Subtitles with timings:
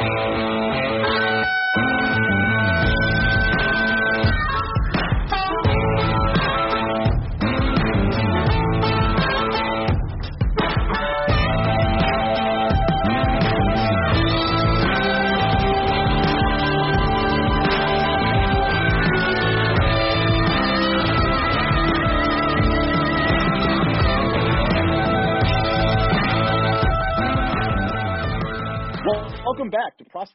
[0.00, 1.18] Welcome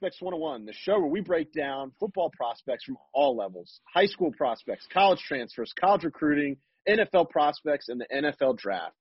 [0.04, 4.34] Prospects 101, the show where we break down football prospects from all levels high school
[4.38, 6.58] prospects, college transfers, college recruiting,
[6.90, 8.98] NFL prospects, and the NFL draft.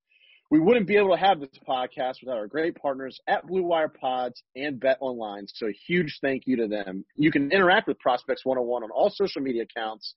[0.48, 3.88] We wouldn't be able to have this podcast without our great partners at Blue Wire
[3.88, 5.46] Pods and Bet Online.
[5.48, 7.04] So, a huge thank you to them.
[7.16, 10.14] You can interact with Prospects 101 on all social media accounts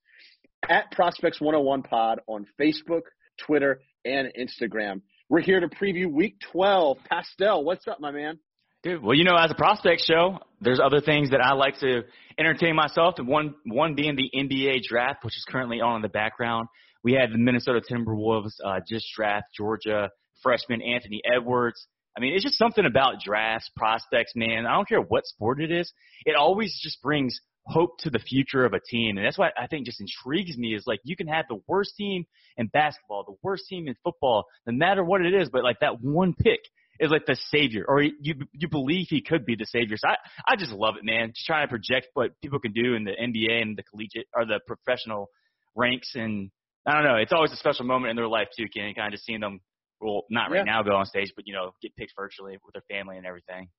[0.70, 3.06] at Prospects 101 Pod on Facebook,
[3.40, 5.02] Twitter, and Instagram.
[5.30, 7.00] We're here to preview week 12.
[7.10, 8.38] Pastel, what's up, my man?
[8.86, 12.04] Dude, well, you know, as a prospect show, there's other things that I like to
[12.38, 13.16] entertain myself.
[13.18, 16.68] And one, one being the NBA draft, which is currently on in the background.
[17.04, 20.12] We had the Minnesota Timberwolves uh, just draft Georgia
[20.44, 21.88] freshman Anthony Edwards.
[22.16, 24.68] I mean, it's just something about drafts, prospects, man.
[24.68, 25.92] I don't care what sport it is.
[26.28, 29.18] It always just brings hope to the future of a team.
[29.18, 31.96] And that's what I think just intrigues me is like you can have the worst
[31.98, 32.26] team
[32.56, 36.04] in basketball, the worst team in football, no matter what it is, but like that
[36.04, 36.60] one pick
[37.00, 39.98] is like the savior, or you you believe he could be the savior.
[39.98, 40.16] So I
[40.48, 41.30] I just love it, man.
[41.34, 44.46] Just trying to project what people can do in the NBA and the collegiate or
[44.46, 45.30] the professional
[45.76, 46.52] ranks, and
[46.88, 47.16] I don't know.
[47.18, 48.94] It's always a special moment in their life too, Kenny.
[48.94, 49.60] Kind of just seeing them,
[50.00, 50.74] well, not right Yeah.
[50.74, 53.70] now go on stage, but you know, get picked virtually with their family and everything.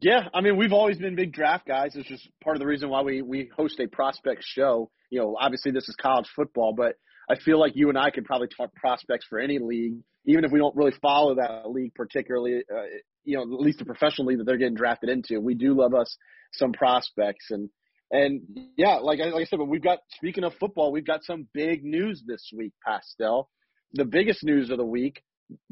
[0.00, 1.94] Yeah, I mean, we've always been big draft guys.
[1.94, 4.90] It's just part of the reason why we we host a prospect show.
[5.10, 6.96] You know, obviously this is college football, but
[7.30, 9.94] I feel like you and I could probably talk prospects for any league,
[10.26, 12.62] even if we don't really follow that league particularly.
[12.70, 12.82] Uh,
[13.24, 15.40] you know, at least the professional league that they're getting drafted into.
[15.40, 16.16] We do love us
[16.52, 17.70] some prospects, and
[18.10, 18.42] and
[18.76, 21.48] yeah, like I, like I said, but we've got speaking of football, we've got some
[21.52, 22.72] big news this week.
[22.86, 23.48] Pastel,
[23.94, 25.22] the biggest news of the week: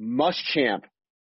[0.00, 0.82] Muschamp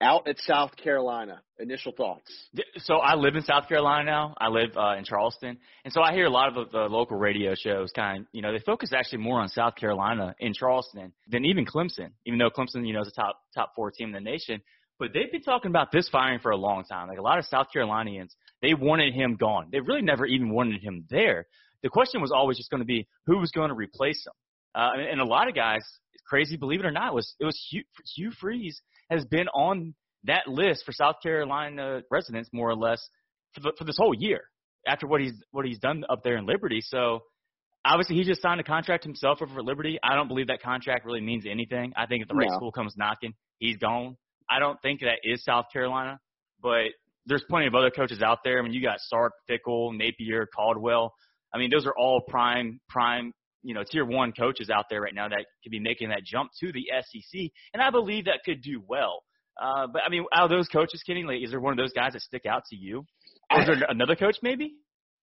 [0.04, 1.40] out at South Carolina.
[1.58, 2.30] Initial thoughts.
[2.78, 4.34] So I live in South Carolina now.
[4.38, 7.54] I live uh, in Charleston, and so I hear a lot of the, local radio
[7.54, 7.90] shows.
[7.94, 11.64] Kind of, you know, they focus actually more on South Carolina in Charleston than even
[11.64, 12.10] Clemson.
[12.26, 14.60] Even though Clemson, you know, is a top top four team in the nation,
[14.98, 17.08] but they've been talking about this firing for a long time.
[17.08, 19.68] Like a lot of South Carolinians, they wanted him gone.
[19.72, 21.46] They really never even wanted him there.
[21.82, 24.32] The question was always just going to be who was going to replace him.
[24.74, 25.82] Uh, and, and a lot of guys,
[26.26, 27.84] crazy believe it or not, was it was Hugh,
[28.16, 28.80] Hugh Freeze
[29.14, 29.94] has been on
[30.24, 33.00] that list for South Carolina residents more or less
[33.54, 34.42] for, the, for this whole year
[34.86, 36.80] after what he's what he's done up there in Liberty.
[36.82, 37.20] So
[37.84, 39.98] obviously he just signed a contract himself over Liberty.
[40.02, 41.92] I don't believe that contract really means anything.
[41.96, 42.56] I think if the right No.
[42.56, 44.16] school comes knocking, he's gone.
[44.48, 46.18] I don't think that is South Carolina,
[46.62, 46.88] but
[47.26, 48.58] there's plenty of other coaches out there.
[48.58, 51.14] I mean, you got Sark, Fickell, Napier, Caldwell.
[51.52, 53.32] I mean, those are all prime prime
[53.64, 56.50] you know tier one coaches out there right now that could be making that jump
[56.60, 59.22] to the SEC, and I believe that could do well.
[59.60, 61.92] Uh, but I mean, out of those coaches, Kenny, like, is there one of those
[61.92, 63.04] guys that stick out to you?
[63.50, 64.74] Or is there another coach maybe?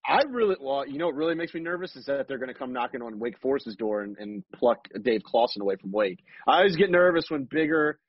[0.05, 2.57] I really well, you know, what really makes me nervous is that they're going to
[2.57, 6.19] come knocking on Wake Forest's door and, and pluck Dave Clawson away from Wake.
[6.47, 7.99] I always get nervous when bigger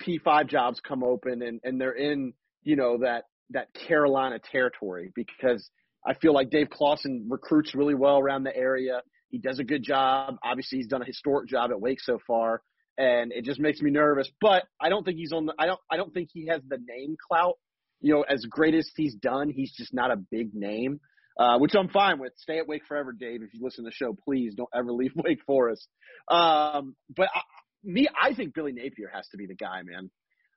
[0.00, 5.68] P5 jobs come open and and they're in, you know, that that Carolina territory because
[6.06, 9.02] I feel like Dave Clawson recruits really well around the area.
[9.28, 10.36] He does a good job.
[10.42, 12.62] Obviously, he's done a historic job at Wake so far,
[12.96, 14.30] and it just makes me nervous.
[14.40, 15.54] But I don't think he's on the.
[15.58, 15.80] I don't.
[15.90, 17.54] I don't think he has the name clout.
[18.00, 21.00] You know, as great as he's done, he's just not a big name.
[21.38, 22.32] uh, which I'm fine with.
[22.36, 23.42] Stay at Wake forever, Dave.
[23.42, 25.86] If you listen to the show, please don't ever leave Wake Forest.
[26.28, 27.40] Um, but I,
[27.84, 30.10] me, I think Billy Napier has to be the guy, man.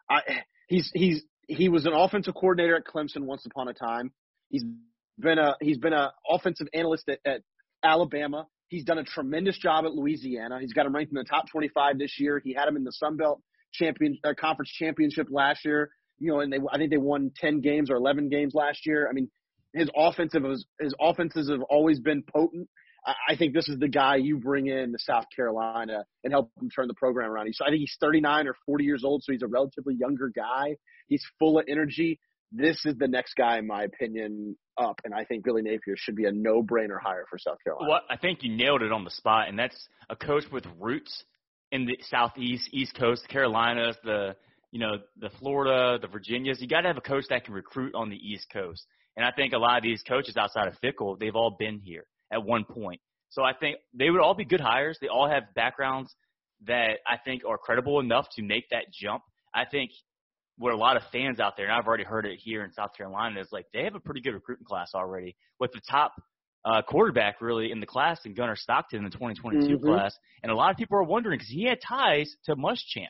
[0.10, 0.22] I,
[0.68, 4.12] he's he's he was an offensive coordinator at Clemson once upon a time.
[4.50, 4.64] He's
[5.18, 7.42] been a he's been a offensive analyst at, at
[7.84, 8.48] Alabama.
[8.72, 10.60] He's done a tremendous job at Louisiana.
[10.62, 12.42] He's got him ranked in the top 25 this year.
[12.42, 13.42] He had him in the Sun Belt
[13.74, 15.90] champion uh, conference championship last year.
[16.20, 19.10] You know, and they I think they won 10 games or 11 games last year.
[19.10, 19.30] I mean,
[19.74, 22.70] his offensive was, his offenses have always been potent.
[23.06, 26.52] I I think this is the guy you bring in to South Carolina and help
[26.62, 27.54] him turn the program around.
[27.54, 30.78] So I think he's 39 or 40 years old, so he's a relatively younger guy.
[31.08, 32.22] He's full of energy.
[32.54, 36.16] This is the next guy, in my opinion, up, and I think Billy Napier should
[36.16, 37.90] be a no-brainer hire for South Carolina.
[37.90, 41.24] Well, I think you nailed it on the spot, and that's a coach with roots
[41.72, 44.36] in the Southeast, East Coast, Carolinas, the
[44.72, 46.62] you know the Florida, the Virginias.
[46.62, 48.86] You got to have a coach that can recruit on the East Coast,
[49.16, 52.06] and I think a lot of these coaches outside of Fickell, they've all been here
[52.32, 53.00] at one point.
[53.30, 54.98] So I think they would all be good hires.
[55.00, 56.14] They all have backgrounds
[56.68, 59.24] that I think are credible enough to make that jump.
[59.54, 59.92] I think
[60.58, 62.96] what a lot of fans out there, and I've already heard it here in South
[62.96, 66.14] Carolina, is like they have a pretty good recruiting class already with the top
[66.64, 69.86] uh, quarterback really in the class and Gunnar Stockton in the 2022 mm-hmm.
[69.86, 70.16] class.
[70.44, 73.10] And a lot of people are wondering because he had ties to Muschamp.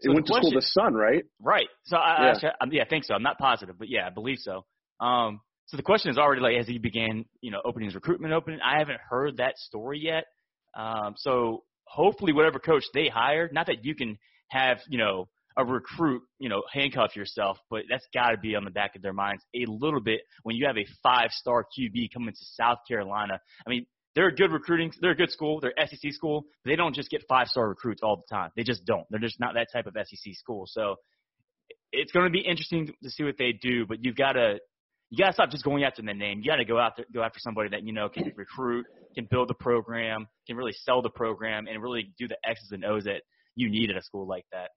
[0.00, 1.24] So it went to school the Sun, right?
[1.40, 1.68] Right.
[1.84, 2.50] So I, yeah.
[2.60, 3.14] I, I, yeah, I think so.
[3.14, 4.64] I'm not positive, but yeah, I believe so.
[4.98, 8.32] Um, so the question is already like, as he began, you know, opening his recruitment
[8.32, 10.24] opening, I haven't heard that story yet.
[10.74, 15.28] Um, so hopefully, whatever coach they hire, not that you can have, you know,
[15.68, 19.02] a recruit, you know, handcuff yourself, but that's got to be on the back of
[19.02, 23.40] their minds a little bit when you have a five-star QB coming to South Carolina.
[23.66, 26.44] I mean, they're a good recruiting, they're a good school, they're SEC school.
[26.64, 28.50] They don't just get five-star recruits all the time.
[28.56, 29.04] They just don't.
[29.10, 30.64] They're just not that type of SEC school.
[30.66, 30.96] So
[31.92, 34.58] it's going to be interesting to see what they do, but you've got to
[35.10, 36.38] you got to stop just going after the name.
[36.38, 39.26] You got to go out there, go after somebody that you know can recruit, can
[39.28, 43.04] build the program, can really sell the program, and really do the X's and O's
[43.04, 43.22] that
[43.56, 44.70] you need at a school like that.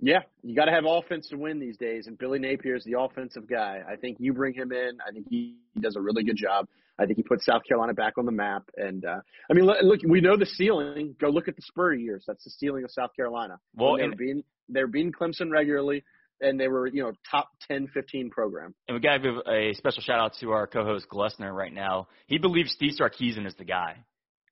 [0.00, 2.98] Yeah, you got to have offense to win these days, and Billy Napier is the
[2.98, 3.80] offensive guy.
[3.88, 4.98] I think you bring him in.
[5.06, 6.68] I think he does a really good job.
[7.00, 8.68] I think he puts South Carolina back on the map.
[8.76, 11.14] And uh, I mean, look, we know the ceiling.
[11.20, 12.24] Go look at the Spur years.
[12.26, 13.58] That's the ceiling of South Carolina.
[13.74, 16.04] Well, they're being they're being Clemson regularly
[16.40, 18.74] and they were, you know, top 10, 15 program.
[18.86, 22.08] And we got to give a special shout out to our co-host Glessner right now.
[22.26, 23.96] He believes Steve Sarkisian is the guy,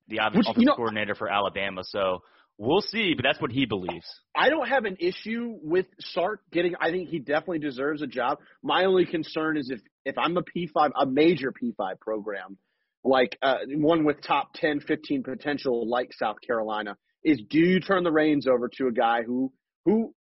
[0.09, 1.83] the obvious offensive you know, coordinator for Alabama.
[1.85, 2.23] So
[2.59, 4.07] we'll see, but that's what he believes.
[4.35, 6.75] I don't have an issue with Sark getting.
[6.81, 8.39] I think he definitely deserves a job.
[8.63, 12.59] My only concern is if if I'm a P5, a major P5 program,
[13.05, 18.05] like uh, one with top 10, 15 potential, like South Carolina, is do you turn
[18.05, 19.53] the reins over to a guy who
[19.85, 20.15] who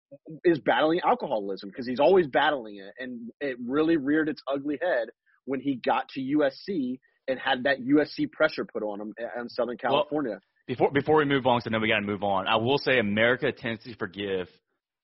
[0.45, 5.09] is battling alcoholism because he's always battling it, and it really reared its ugly head
[5.45, 9.77] when he got to USC and had that USC pressure put on him in Southern
[9.77, 10.33] California.
[10.33, 12.47] Well, before before we move on, so then we got to move on.
[12.47, 14.49] I will say America tends to forgive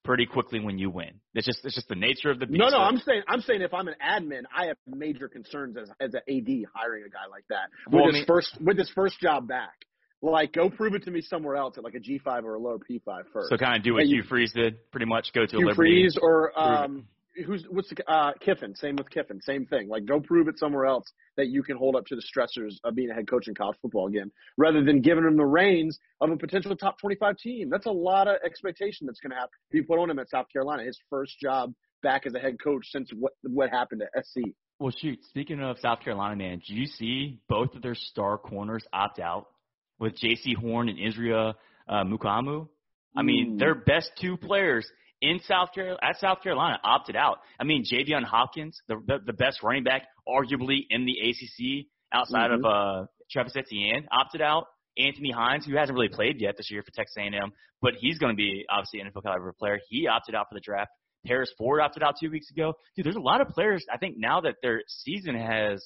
[0.04, 1.20] pretty quickly when you win.
[1.34, 2.58] It's just it's just the nature of the beast.
[2.58, 5.90] No, no, I'm saying I'm saying if I'm an admin, I have major concerns as
[6.00, 8.78] as an AD hiring a guy like that with well, his I mean, first with
[8.78, 9.86] his first job back.
[10.22, 12.76] Like, go prove it to me somewhere else at like a G5 or a lower
[12.76, 13.48] P5 first.
[13.48, 15.76] So kind of do what Hugh Freeze did, pretty much go to Hugh Liberty.
[15.76, 17.06] Freeze or um,
[17.46, 18.74] who's what's the, uh, Kiffin?
[18.74, 19.88] Same with Kiffin, same thing.
[19.88, 21.04] Like, go prove it somewhere else
[21.36, 23.76] that you can hold up to the stressors of being a head coach in college
[23.80, 27.70] football again, rather than giving him the reins of a potential top 25 team.
[27.70, 30.30] That's a lot of expectation that's going to have to be put on him at
[30.30, 30.84] South Carolina.
[30.84, 34.40] His first job back as a head coach since what what happened at SC.
[34.78, 35.18] Well, shoot.
[35.28, 39.46] Speaking of South Carolina, man, do you see both of their star corners opt out?
[40.00, 41.54] with Jaycee Horn and Israel
[41.88, 42.66] uh, Mukuamu.
[43.14, 44.90] I mean, their best two players
[45.22, 47.38] in South Carolina at South Carolina opted out.
[47.58, 52.50] I mean, Javian Hawkins, the, the the best running back, arguably in the ACC outside
[52.50, 52.64] mm-hmm.
[52.64, 54.66] of uh, Travis Etienne, opted out.
[54.98, 58.32] Anthony Hines, who hasn't really played yet this year for Texas A&M, but he's going
[58.32, 59.78] to be obviously an NFL caliber player.
[59.88, 60.90] He opted out for the draft.
[61.24, 62.74] Paris Ford opted out two weeks ago.
[62.96, 63.84] Dude, there's a lot of players.
[63.90, 65.82] I think now that their season has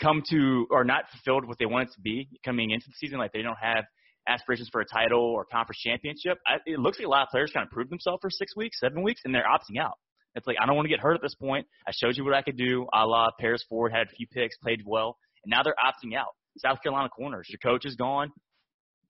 [0.00, 3.18] come to or not fulfilled what they want it to be coming into the season.
[3.18, 3.84] Like they don't have
[4.28, 6.38] aspirations for a title or conference championship.
[6.46, 8.78] I, it looks like a lot of players kind of proved themselves for six weeks,
[8.80, 9.98] seven weeks, and they're opting out.
[10.34, 11.66] It's like I don't want to get hurt at this point.
[11.86, 12.86] I showed you what I could do.
[12.92, 16.28] A la Paris Ford had a few picks, played well, and now they're opting out.
[16.58, 18.30] South Carolina corners, your coach is gone.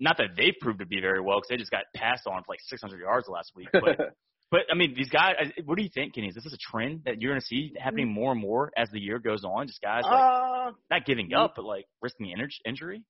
[0.01, 2.53] Not that they've proved to be very well because they just got passed on for
[2.53, 3.69] like 600 yards last week.
[3.73, 4.15] But
[4.53, 5.37] But I mean, these guys.
[5.65, 6.29] What do you think, Kenny?
[6.29, 8.13] Is this a trend that you're going to see happening mm.
[8.13, 9.67] more and more as the year goes on?
[9.67, 12.31] Just guys like uh, not giving up, but like risking
[12.67, 13.03] injury.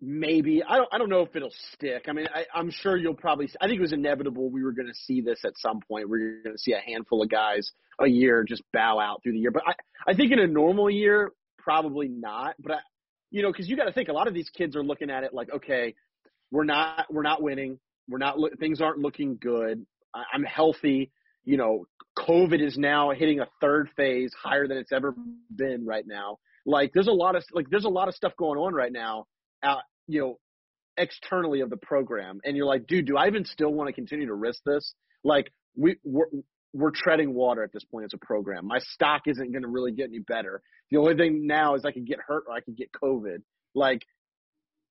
[0.00, 0.88] Maybe I don't.
[0.92, 2.04] I don't know if it'll stick.
[2.08, 3.50] I mean, I, I'm sure you'll probably.
[3.60, 6.06] I think it was inevitable we were going to see this at some point.
[6.08, 9.40] You're going to see a handful of guys a year just bow out through the
[9.40, 9.50] year.
[9.50, 9.74] But I,
[10.06, 12.54] I think in a normal year, probably not.
[12.60, 12.78] But I,
[13.32, 15.24] you know, because you got to think a lot of these kids are looking at
[15.24, 15.96] it like, okay,
[16.52, 19.84] we're not we're not winning, we're not things aren't looking good.
[20.14, 21.10] I, I'm healthy.
[21.44, 21.86] You know,
[22.16, 25.16] COVID is now hitting a third phase higher than it's ever
[25.52, 26.38] been right now.
[26.64, 29.26] Like there's a lot of like there's a lot of stuff going on right now
[29.62, 30.38] out you know
[30.96, 34.26] externally of the program and you're like, dude, do I even still want to continue
[34.26, 34.94] to risk this?
[35.24, 36.26] Like we we're,
[36.72, 38.66] we're treading water at this point as a program.
[38.66, 40.60] My stock isn't going to really get any better.
[40.90, 43.38] The only thing now is I can get hurt or I can get COVID.
[43.74, 44.02] Like,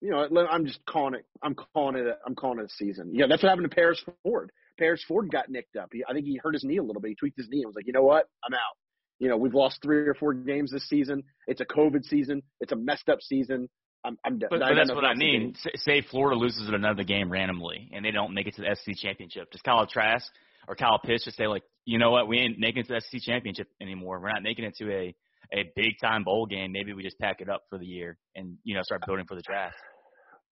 [0.01, 1.25] you know, I'm just calling it.
[1.41, 2.07] I'm calling it.
[2.07, 3.11] A, I'm calling it a season.
[3.13, 4.51] Yeah, that's what happened to Paris Ford.
[4.77, 5.89] Paris Ford got nicked up.
[5.91, 7.09] He, I think he hurt his knee a little bit.
[7.09, 8.27] He tweaked his knee and was like, you know what?
[8.43, 8.77] I'm out.
[9.19, 11.23] You know, we've lost three or four games this season.
[11.47, 12.43] It's a COVID season.
[12.59, 13.69] It's a messed up season.
[14.05, 15.55] I'm, I'm but, but that's what I mean.
[15.75, 19.51] Say Florida loses another game randomly and they don't make it to the SEC championship.
[19.51, 20.31] Does Kyle Trask
[20.67, 23.01] or Kyle Pitts just say like, you know what, we ain't making it to the
[23.01, 24.19] SEC championship anymore.
[24.19, 25.15] We're not making it to a
[25.53, 26.71] a big time bowl game.
[26.71, 29.35] Maybe we just pack it up for the year and you know start building for
[29.35, 29.75] the draft.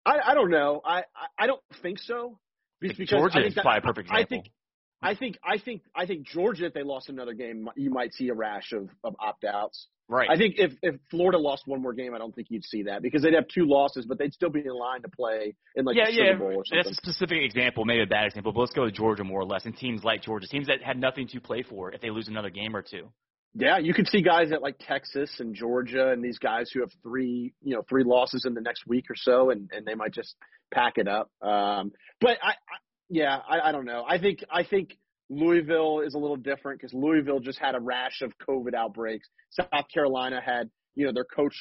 [0.06, 0.82] I, I don't know.
[0.86, 2.40] I, I I don't think so.
[2.80, 4.24] Because Georgia I think is probably a perfect example.
[4.24, 4.52] I think
[5.04, 8.30] I think I think I think Georgia, if they lost another game, you might see
[8.30, 9.88] a rash of, of opt outs.
[10.10, 10.30] Right.
[10.30, 13.02] I think if if Florida lost one more game, I don't think you'd see that
[13.02, 15.96] because they'd have two losses, but they'd still be in line to play in like
[15.96, 16.32] yeah, the yeah.
[16.32, 16.84] Super Bowl or something.
[16.84, 19.46] That's a specific example, maybe a bad example, but let's go to Georgia more or
[19.46, 22.28] less, and teams like Georgia, teams that had nothing to play for if they lose
[22.28, 23.10] another game or two.
[23.56, 26.90] Yeah, you could see guys at like Texas and Georgia and these guys who have
[27.04, 30.14] three, you know, three losses in the next week or so, and and they might
[30.14, 30.36] just
[30.74, 31.30] pack it up.
[31.42, 32.78] Um, but I, I
[33.10, 34.04] yeah, I, I don't know.
[34.08, 34.98] I think I think
[35.30, 39.28] Louisville is a little different because Louisville just had a rash of COVID outbreaks.
[39.52, 41.56] South Carolina had, you know, their coach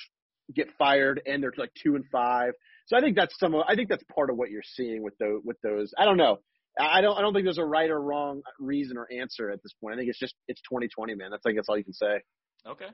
[0.55, 2.53] get fired and they're like two and five.
[2.87, 5.17] So I think that's some of, I think that's part of what you're seeing with
[5.19, 5.93] those, with those.
[5.97, 6.41] I don't know.
[6.79, 9.73] I don't, I don't think there's a right or wrong reason or answer at this
[9.81, 9.95] point.
[9.95, 11.31] I think it's just, it's 2020, man.
[11.31, 12.21] That's, I think that's all you can say.
[12.67, 12.89] Okay.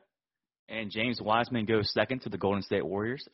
[0.69, 3.27] And James Wiseman goes second to the Golden State Warriors.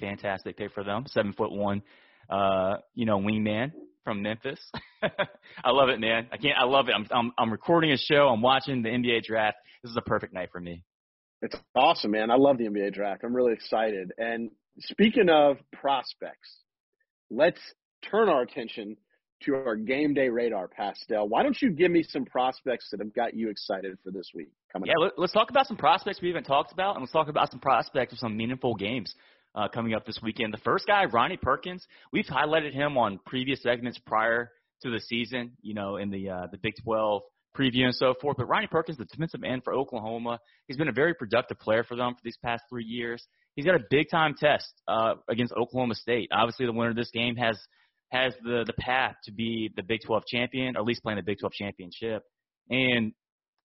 [0.00, 1.04] Fantastic pick for them.
[1.06, 1.82] Seven foot one,
[2.28, 3.72] uh, you know, wingman
[4.04, 4.60] from Memphis.
[5.02, 6.28] I love it, man.
[6.32, 6.58] I can't.
[6.58, 6.94] I love it.
[6.94, 8.28] I'm, I'm I'm recording a show.
[8.28, 9.58] I'm watching the NBA draft.
[9.82, 10.82] This is a perfect night for me.
[11.40, 12.30] It's awesome, man.
[12.30, 13.24] I love the NBA draft.
[13.24, 14.12] I'm really excited.
[14.16, 16.48] And speaking of prospects,
[17.30, 17.60] let's
[18.10, 18.96] turn our attention
[19.44, 21.28] to our game day radar, Pastel.
[21.28, 24.50] Why don't you give me some prospects that have got you excited for this week
[24.72, 25.14] coming yeah, up?
[25.16, 28.12] let's talk about some prospects we haven't talked about, and let's talk about some prospects
[28.12, 29.14] with some meaningful games
[29.54, 30.52] uh, coming up this weekend.
[30.52, 34.50] The first guy, Ronnie Perkins, we've highlighted him on previous segments prior
[34.82, 37.22] to the season, you know, in the uh, the Big 12
[37.56, 38.36] preview and so forth.
[38.36, 41.96] But Ronnie Perkins, the defensive end for Oklahoma, he's been a very productive player for
[41.96, 43.24] them for these past three years.
[43.54, 46.30] He's got a big time test uh, against Oklahoma State.
[46.32, 47.58] Obviously, the winner of this game has
[48.10, 51.22] has the the path to be the Big 12 champion, or at least playing the
[51.22, 52.22] Big 12 championship.
[52.70, 53.12] And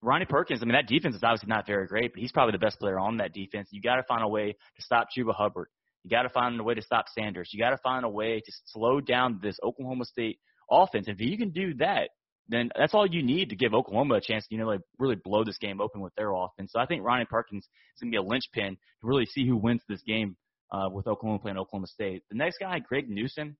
[0.01, 2.59] Ronnie Perkins, I mean, that defense is obviously not very great, but he's probably the
[2.59, 3.69] best player on that defense.
[3.71, 5.69] You got to find a way to stop Chuba Hubbard.
[6.07, 7.49] You got to find a way to stop Sanders.
[7.51, 10.39] You got to find a way to slow down this Oklahoma State
[10.71, 11.09] offense.
[11.09, 12.11] If you can do that,
[12.47, 15.17] then that's all you need to give Oklahoma a chance to, you know, like really
[15.21, 16.71] blow this game open with their offense.
[16.71, 19.57] So I think Ronnie Perkins is going to be a linchpin to really see who
[19.57, 20.37] wins this game
[20.71, 22.23] uh, with Oklahoma playing Oklahoma State.
[22.31, 23.57] The next guy, Greg Newsome.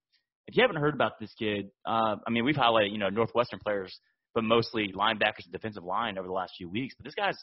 [0.48, 3.60] If you haven't heard about this kid, uh, I mean, we've highlighted, you know, Northwestern
[3.60, 4.00] players,
[4.34, 6.96] but mostly linebackers and defensive line over the last few weeks.
[6.98, 7.36] But this guy's,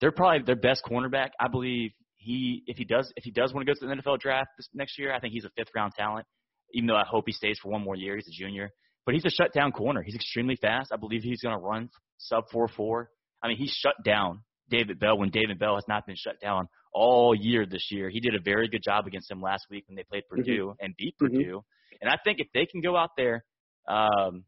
[0.00, 1.28] they're probably their best cornerback.
[1.38, 4.20] I believe he if he does if he does want to go to the NFL
[4.20, 6.26] draft this next year, I think he's a fifth round talent.
[6.72, 8.70] Even though I hope he stays for one more year, he's a junior.
[9.04, 10.02] But he's a shutdown corner.
[10.02, 10.90] He's extremely fast.
[10.92, 13.10] I believe he's going to run sub four four.
[13.42, 16.68] I mean, he shut down David Bell when David Bell has not been shut down
[16.92, 18.08] all year this year.
[18.08, 20.42] He did a very good job against him last week when they played Mm-hmm.
[20.42, 21.62] Purdue and beat Purdue.
[22.00, 23.44] And I think if they can go out there
[23.88, 24.44] um,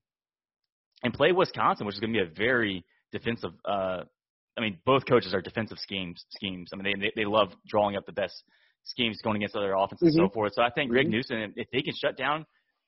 [1.03, 4.01] and play Wisconsin, which is going to be a very defensive uh,
[4.59, 6.25] I mean, both coaches are defensive schemes.
[6.31, 6.71] Schemes.
[6.73, 8.43] I mean, they they, they love drawing up the best
[8.85, 10.21] schemes going against other offenses Mm-hmm.
[10.23, 10.53] and so forth.
[10.55, 12.45] So I think Greg Newsome, if they can shut down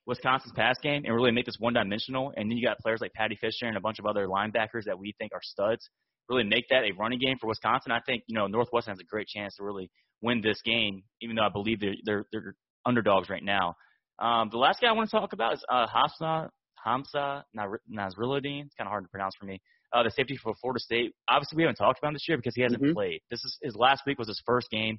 [0.06, 3.12] Wisconsin's pass game and really make this one dimensional, and then you got players like
[3.12, 5.88] Paddy Fisher and a bunch of other linebackers that we think are studs,
[6.28, 7.92] really make that a running game for Wisconsin.
[7.92, 9.90] I think you know Northwestern has a great chance to really
[10.22, 13.74] win this game, even though I believe they're they're, they're underdogs right now.
[14.18, 16.50] Um, the last guy I want to talk about is uh, Hamza
[16.84, 18.64] Hamza Nasirildeen.
[18.66, 19.60] It's kind of hard to pronounce for me
[19.92, 21.12] uh, the safety for Florida State.
[21.28, 22.92] Obviously, we haven't talked about him this year because he hasn't Mhm.
[22.94, 23.20] played.
[23.30, 24.98] This is his last week was his first game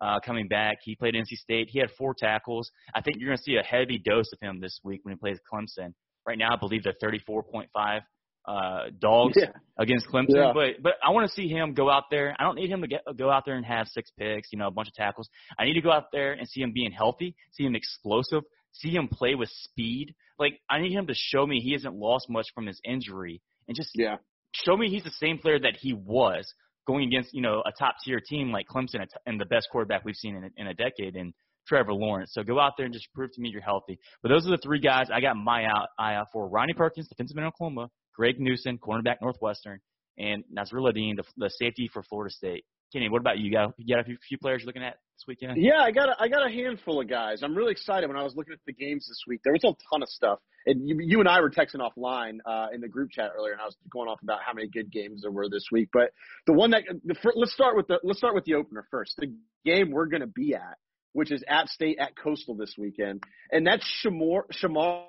[0.00, 0.78] uh, coming back.
[0.82, 1.68] He played NC State.
[1.70, 2.70] He had four tackles.
[2.94, 5.18] I think you're going to see a heavy dose of him this week when he
[5.18, 5.94] plays Clemson.
[6.26, 8.02] Right now, I believe they're 34.5
[8.44, 9.52] uh, dogs Yeah.
[9.78, 10.34] against Clemson.
[10.34, 10.52] Yeah.
[10.52, 12.34] But but I want to see him go out there.
[12.38, 14.66] I don't need him to get, go out there and have six picks, you know,
[14.66, 15.28] a bunch of tackles.
[15.58, 18.90] I need to go out there and see him being healthy, see him explosive, see
[18.90, 20.14] him play with speed.
[20.40, 23.76] Like I need him to show me he hasn't lost much from his injury, and
[23.76, 24.16] just Yeah.
[24.52, 26.52] Show me he's the same player that he was
[26.86, 30.16] going against you know a top tier team like Clemson and the best quarterback we've
[30.16, 31.32] seen in a, in a decade and
[31.66, 32.32] Trevor Lawrence.
[32.32, 33.98] So go out there and just prove to me you're healthy.
[34.22, 35.66] But those are the three guys I got my
[35.98, 39.80] eye out for: Ronnie Perkins, defensive end Oklahoma, Greg Newsome, cornerback Northwestern,
[40.18, 42.64] and Nasirildeen, the, the safety for Florida State.
[42.92, 43.46] Kenny, what about you?
[43.46, 45.62] You got, you got a few, few players you're looking at this weekend?
[45.62, 47.42] Yeah, I got a, I got a handful of guys.
[47.42, 48.06] I'm really excited.
[48.08, 50.38] When I was looking at the games this week, there was a ton of stuff.
[50.66, 53.60] And you, you and I were texting offline uh, in the group chat earlier, and
[53.60, 55.88] I was going off about how many good games there were this week.
[55.92, 56.10] But
[56.46, 59.14] the one that the, let's start with the let's start with the opener first.
[59.16, 59.34] The
[59.64, 60.76] game we're going to be at,
[61.14, 65.06] which is App State at Coastal this weekend, and that's Shemar Shemar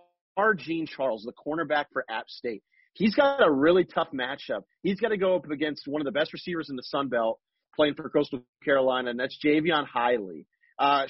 [0.58, 2.64] Jean Charles, the cornerback for App State.
[2.94, 4.64] He's got a really tough matchup.
[4.84, 7.40] He's got to go up against one of the best receivers in the Sun Belt,
[7.76, 10.46] playing for Coastal Carolina, and that's Jaivon Heiligh.
[10.80, 11.06] Uh,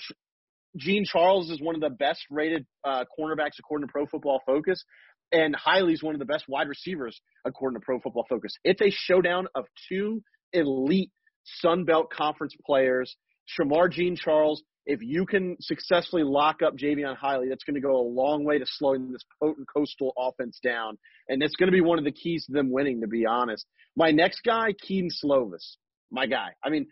[0.76, 4.84] Jean Charles is one of the best rated uh, cornerbacks according to Pro Football Focus,
[5.32, 8.54] and Heiligh's one of the best wide receivers according to Pro Football Focus.
[8.64, 11.12] It's a showdown of two elite
[11.44, 13.16] Sun Belt Conference players.
[13.60, 17.98] Shemar Jean Charles, if you can successfully lock up Jaivon Heiligh, that's going to go
[17.98, 20.98] a long way to slowing this potent coastal offense down.
[21.28, 23.66] And it's going to be one of the keys to them winning, to be honest.
[23.96, 25.76] My next guy, Kedon Slovis
[26.14, 26.50] my guy.
[26.64, 26.88] I mean,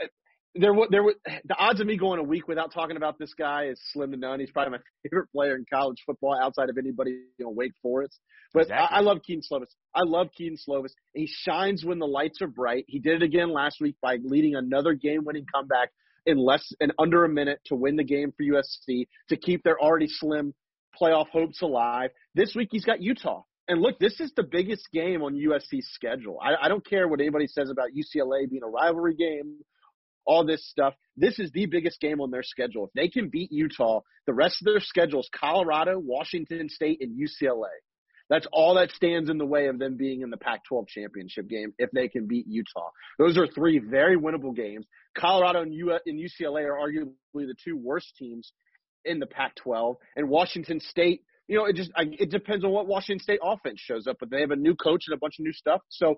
[0.00, 0.06] uh,
[0.54, 3.64] there there was the odds of me going a week without talking about this guy
[3.64, 4.38] is slim to none.
[4.38, 8.18] He's probably my favorite player in college football outside of anybody you know Wake Forest.
[8.52, 8.86] But exactly.
[8.90, 9.66] I, I love Kedon Slovis.
[9.94, 10.90] I love Kedon Slovis.
[11.14, 12.84] He shines when the lights are bright.
[12.86, 15.90] He did it again last week by leading another game-winning comeback
[16.26, 19.78] in less in under a minute to win the game for USC to keep their
[19.78, 20.54] already slim
[21.00, 22.10] playoff hopes alive.
[22.34, 23.42] This week he's got Utah.
[23.68, 26.38] And look, this is the biggest game on USC's schedule.
[26.40, 29.58] I, I don't care what anybody says about UCLA being a rivalry game,
[30.24, 30.94] all this stuff.
[31.16, 32.84] This is the biggest game on their schedule.
[32.84, 37.18] If they can beat Utah, the rest of their schedule is Colorado, Washington State, and
[37.18, 37.74] UCLA.
[38.28, 41.48] That's all that stands in the way of them being in the Pac 12 championship
[41.48, 42.90] game if they can beat Utah.
[43.18, 44.84] Those are three very winnable games.
[45.16, 48.52] Colorado and, U- and UCLA are arguably the two worst teams
[49.04, 52.70] in the Pac 12, and Washington State you know, it just I, it depends on
[52.70, 54.16] what Washington State offense shows up.
[54.18, 55.80] But they have a new coach and a bunch of new stuff.
[55.88, 56.16] So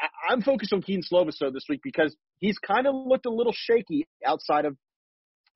[0.00, 3.54] I, I'm focused on Kedon Slovis this week because he's kind of looked a little
[3.54, 4.76] shaky outside of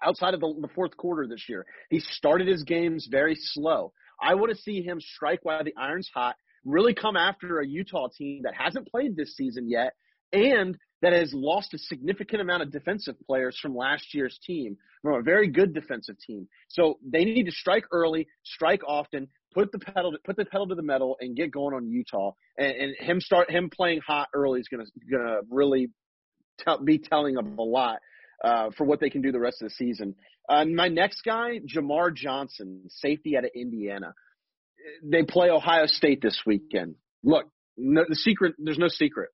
[0.03, 1.65] outside of the, the fourth quarter this year.
[1.91, 3.93] He started his games very slow.
[4.21, 8.09] I want to see him strike while the iron's hot, really come after a Utah
[8.17, 9.93] team that hasn't played this season yet,
[10.33, 15.21] and that has lost a significant amount of defensive players from last year's team, from
[15.21, 16.49] a very good defensive team.
[16.69, 20.75] So they need to strike early, strike often, put the pedal put the pedal to
[20.75, 22.33] the metal, and get going on Utah.
[22.57, 25.91] And, and him start him playing hot early is gonna gonna really
[26.61, 27.99] tell, be telling of a lot
[28.43, 30.15] uh, for what they can do the rest of the season.
[30.49, 34.15] Uh, my next guy, Jamar Johnson, safety out of Indiana.
[35.03, 36.95] They play Ohio State this weekend.
[37.23, 37.45] Look,
[37.77, 39.29] no, the secret there's no secret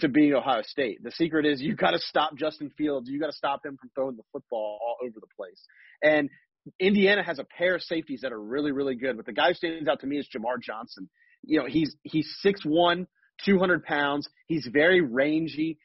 [0.00, 1.02] to being Ohio State.
[1.02, 3.08] The secret is you got to stop Justin Fields.
[3.08, 5.60] You got to stop him from throwing the football all over the place.
[6.02, 6.30] And
[6.78, 9.16] Indiana has a pair of safeties that are really, really good.
[9.16, 11.08] But the guy who stands out to me is Jamar Johnson.
[11.42, 13.06] You know, he's he's six one,
[13.44, 14.28] two hundred pounds.
[14.46, 15.78] He's very rangy.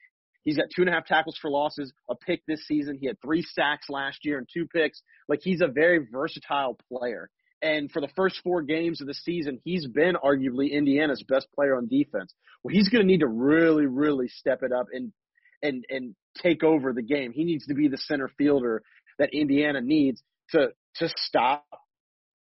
[0.43, 2.97] He's got two and a half tackles for losses, a pick this season.
[2.99, 5.01] He had three sacks last year and two picks.
[5.29, 7.29] Like he's a very versatile player.
[7.63, 11.77] And for the first four games of the season, he's been arguably Indiana's best player
[11.77, 12.33] on defense.
[12.61, 15.13] Well, he's going to need to really, really step it up and
[15.61, 17.31] and and take over the game.
[17.31, 18.83] He needs to be the center fielder
[19.17, 21.65] that Indiana needs to to stop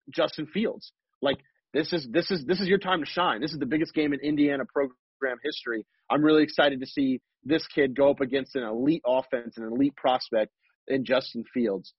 [0.09, 0.91] Justin Fields.
[1.21, 1.37] Like
[1.73, 3.39] this is this is this is your time to shine.
[3.39, 5.85] This is the biggest game in Indiana program history.
[6.09, 9.73] I'm really excited to see this kid go up against an elite offense, and an
[9.73, 10.51] elite prospect
[10.87, 11.93] in Justin Fields.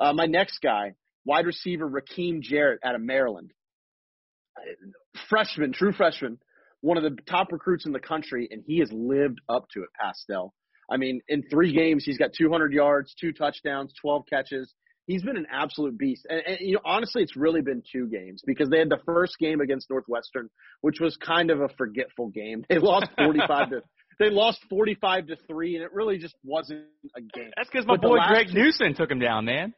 [0.00, 0.94] Uh, my next guy,
[1.26, 3.52] wide receiver Rakim Jarrett out of Maryland.
[5.28, 6.38] Freshman, true freshman,
[6.80, 9.88] one of the top recruits in the country, and he has lived up to it,
[10.00, 10.54] Pastel.
[10.90, 14.72] I mean, in three games, he's got 200 yards, two touchdowns, 12 catches.
[15.06, 16.26] He's been an absolute beast.
[16.28, 19.38] And, and, you know, honestly, it's really been two games because they had the first
[19.38, 20.48] game against Northwestern,
[20.80, 22.64] which was kind of a forgetful game.
[22.68, 23.82] They lost 45 to
[24.18, 26.84] they lost 45 to 3 and it really just wasn't
[27.14, 27.50] a game.
[27.56, 29.74] That's cuz my but boy Greg Newsome took him down, man.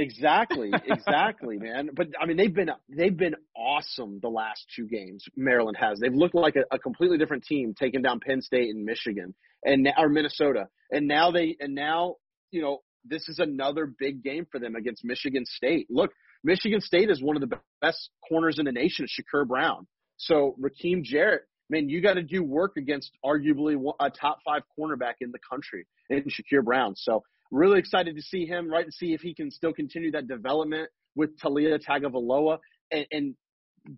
[0.00, 1.90] Exactly, exactly, man.
[1.94, 5.24] But I mean, they've been they've been awesome the last two games.
[5.36, 6.00] Maryland has.
[6.00, 9.86] They've looked like a, a completely different team, taking down Penn State and Michigan and
[9.98, 10.68] or Minnesota.
[10.90, 12.16] And now they and now
[12.50, 15.86] you know this is another big game for them against Michigan State.
[15.90, 19.86] Look, Michigan State is one of the best corners in the nation, Shakur Brown.
[20.16, 25.14] So Rakim Jarrett, man, you got to do work against arguably a top five cornerback
[25.20, 26.94] in the country in Shakur Brown.
[26.96, 30.28] So Really excited to see him, right, to see if he can still continue that
[30.28, 32.58] development with Taulia Tagovailoa
[32.92, 33.34] and, and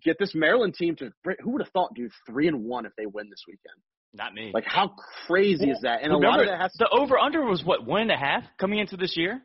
[0.03, 1.11] get this Maryland team to.
[1.41, 3.81] Who would have thought, dude, three and one if they win this weekend?
[4.13, 4.51] Not me.
[4.53, 4.93] Like how
[5.27, 6.03] crazy is that?
[6.03, 8.11] And Remember, a lot of that has to the over under was what one and
[8.11, 9.41] a half coming into this year.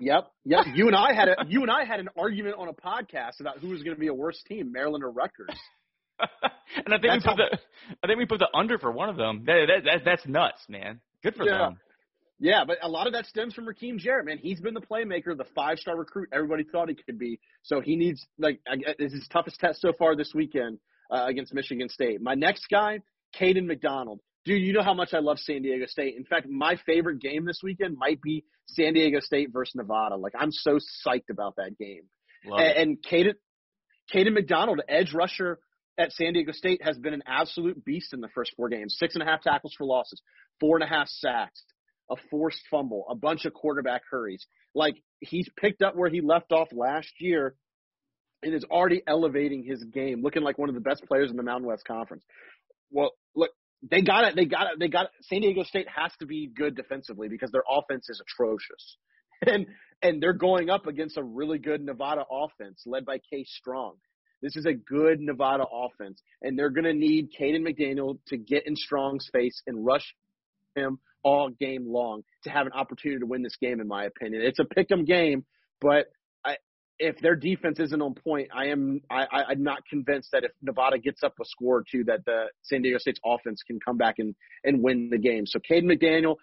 [0.00, 0.66] Yep, yep.
[0.74, 3.58] You and I had a you and I had an argument on a podcast about
[3.58, 5.56] who was going to be a worse team, Maryland or Rutgers.
[6.20, 7.58] and I think That's we put the
[8.02, 9.44] I think we put the under for one of them.
[9.46, 11.00] That, that, that that's nuts, man.
[11.22, 11.58] Good for Yeah.
[11.58, 11.80] them.
[12.40, 14.38] Yeah, but a lot of that stems from Raheem Jarrett, man.
[14.38, 17.38] He's been the playmaker, the five star recruit everybody thought he could be.
[17.62, 20.78] So he needs like I guess this is his toughest test so far this weekend
[21.10, 22.20] uh, against Michigan State.
[22.20, 23.00] My next guy,
[23.38, 24.20] Caden McDonald.
[24.44, 26.16] Dude, you know how much I love San Diego State.
[26.16, 30.16] In fact, my favorite game this weekend might be San Diego State versus Nevada.
[30.16, 32.02] Like I'm so psyched about that game.
[32.44, 32.76] Love it.
[32.76, 33.34] And, and Caden,
[34.12, 35.60] Caden McDonald, edge rusher
[35.96, 38.96] at San Diego State, has been an absolute beast in the first four games.
[38.98, 40.20] Six and a half tackles for losses,
[40.60, 41.62] four and a half sacks,
[42.10, 44.46] a forced fumble, a bunch of quarterback hurries.
[44.74, 47.54] Like he's picked up where he left off last year
[48.42, 51.42] and is already elevating his game, looking like one of the best players in the
[51.42, 52.24] Mountain West Conference.
[52.90, 53.50] Well, look,
[53.90, 54.36] they got it.
[54.36, 54.78] They got it.
[54.78, 55.10] They got it.
[55.22, 58.96] San Diego State has to be good defensively because their offense is atrocious,
[59.46, 59.66] and
[60.02, 63.96] and they're going up against a really good Nevada offense led by Case Strong.
[64.42, 68.66] This is a good Nevada offense, and they're going to need Caden McDaniel to get
[68.66, 70.14] in Strong's face and rush
[70.76, 73.80] him all game long to have an opportunity to win this game.
[73.80, 75.44] In my opinion, it's a pick'em game,
[75.80, 76.06] but
[76.98, 80.52] if their defense isn't on point, I am I, I, I'm not convinced that if
[80.62, 83.96] Nevada gets up a score or two, that the San Diego State's offense can come
[83.96, 85.46] back and and win the game.
[85.46, 86.36] So Caden McDaniel,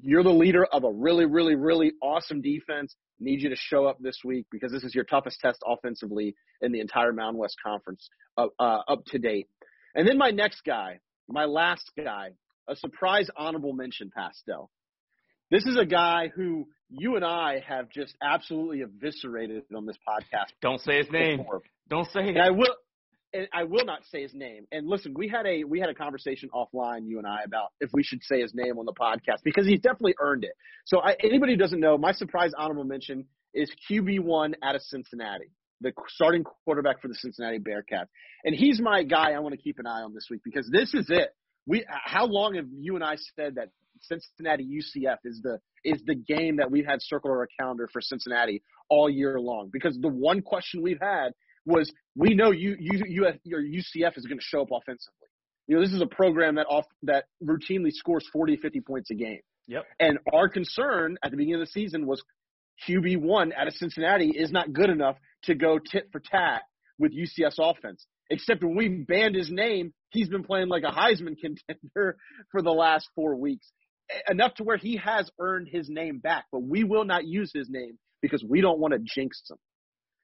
[0.00, 2.94] you're the leader of a really, really, really awesome defense.
[3.18, 6.72] Need you to show up this week because this is your toughest test offensively in
[6.72, 9.48] the entire Mountain West Conference uh, uh, up to date.
[9.94, 12.30] And then my next guy, my last guy,
[12.72, 14.70] a surprise honorable mention, Pastel.
[15.50, 20.46] This is a guy who you and I have just absolutely eviscerated on this podcast.
[20.60, 21.38] Don't say his name.
[21.38, 21.62] before.
[21.88, 22.28] Don't say it.
[22.28, 22.74] And I will,
[23.34, 24.66] and I will not say his name.
[24.72, 27.90] And listen, we had a we had a conversation offline, you and I, about if
[27.92, 30.52] we should say his name on the podcast because he's definitely earned it.
[30.86, 34.82] So I, anybody who doesn't know, my surprise honorable mention is QB one out of
[34.82, 35.50] Cincinnati,
[35.82, 38.08] the starting quarterback for the Cincinnati Bearcats,
[38.44, 39.32] and he's my guy.
[39.32, 41.28] I want to keep an eye on this week because this is it.
[41.66, 43.68] We uh, how long have you and I said that
[44.00, 48.00] Cincinnati UCF is the is the game that we've had circled on our calendar for
[48.00, 49.70] Cincinnati all year long?
[49.72, 51.30] Because the one question we've had
[51.64, 55.28] was we know you you you your UCF is going to show up offensively.
[55.68, 59.14] You know, this is a program that off that routinely scores 40, 50 points a
[59.14, 59.40] game.
[59.68, 59.84] Yep.
[60.00, 62.22] And our concern at the beginning of the season was
[62.88, 66.62] QB one out of Cincinnati is not good enough to go tit for tat
[66.98, 68.04] with UCS offense.
[68.28, 72.16] Except when we banned his name, he's been playing like a Heisman contender
[72.50, 73.66] for the last four weeks.
[74.28, 77.68] Enough to where he has earned his name back, but we will not use his
[77.70, 79.56] name because we don't want to jinx him.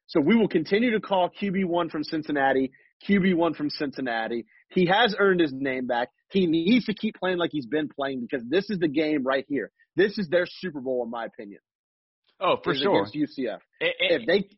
[0.07, 2.71] So we will continue to call QB1 from Cincinnati,
[3.09, 4.47] QB1 from Cincinnati.
[4.71, 6.09] He has earned his name back.
[6.31, 9.45] He needs to keep playing like he's been playing because this is the game right
[9.49, 9.71] here.
[9.97, 11.61] This is their Super Bowl, in my opinion.
[12.41, 13.05] Oh, for sure.
[13.05, 13.59] Against UCF.
[13.81, 14.49] And, If they,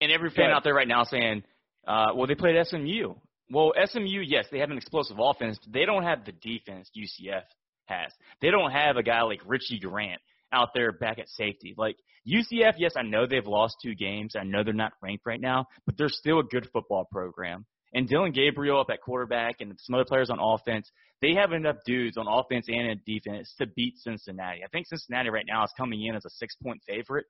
[0.00, 1.42] and every fan out there right now saying,
[1.86, 3.14] uh, well, they played SMU.
[3.50, 7.44] Well, SMU, yes, they have an explosive offense, but they don't have the defense UCF
[7.86, 8.12] has.
[8.40, 10.20] They don't have a guy like Richie Grant
[10.52, 11.74] out there back at safety.
[11.76, 14.34] Like UCF, yes, I know they've lost two games.
[14.38, 17.64] I know they're not ranked right now, but they're still a good football program.
[17.94, 20.90] And Dillon Gabriel up at quarterback and some other players on offense,
[21.22, 24.62] they have enough dudes on offense and in defense to beat Cincinnati.
[24.62, 27.24] I think Cincinnati right now is coming in as a six point favorite,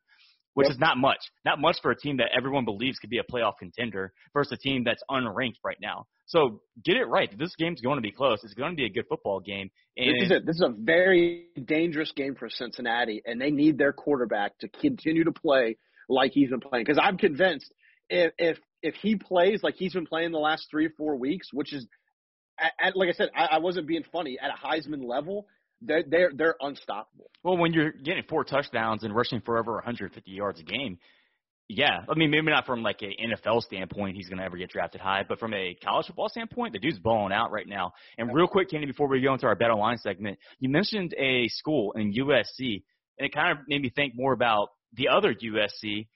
[0.54, 0.72] which Yep.
[0.72, 1.18] is not much.
[1.44, 4.56] Not much for a team that everyone believes could be a playoff contender versus a
[4.56, 6.06] team that's unranked right now.
[6.26, 7.30] So get it right.
[7.38, 8.42] This game's going to be close.
[8.44, 9.70] It's going to be a good football game.
[9.96, 10.46] And this is it.
[10.46, 15.24] This is a very dangerous game for Cincinnati, and they need their quarterback to continue
[15.24, 15.76] to play
[16.08, 16.84] like he's been playing.
[16.84, 17.72] Because I'm convinced
[18.10, 21.48] if if if he plays like he's been playing the last three or four weeks,
[21.52, 21.86] which is,
[22.58, 25.46] at, at, like I said, I, I wasn't being funny at a Heisman level.
[25.80, 27.30] They're they're they're unstoppable.
[27.42, 30.98] Well, when you're getting four touchdowns and rushing for over 150 yards a game,
[31.68, 32.00] yeah.
[32.08, 35.02] I mean, maybe not from like a NFL standpoint, he's going to ever get drafted
[35.02, 37.92] high, but from a college football standpoint, the dude's balling out right now.
[38.16, 41.46] And real quick, Kenny, before we go into our bet online segment, you mentioned a
[41.48, 42.82] school in USC,
[43.18, 46.08] and it kind of made me think more about the other USC.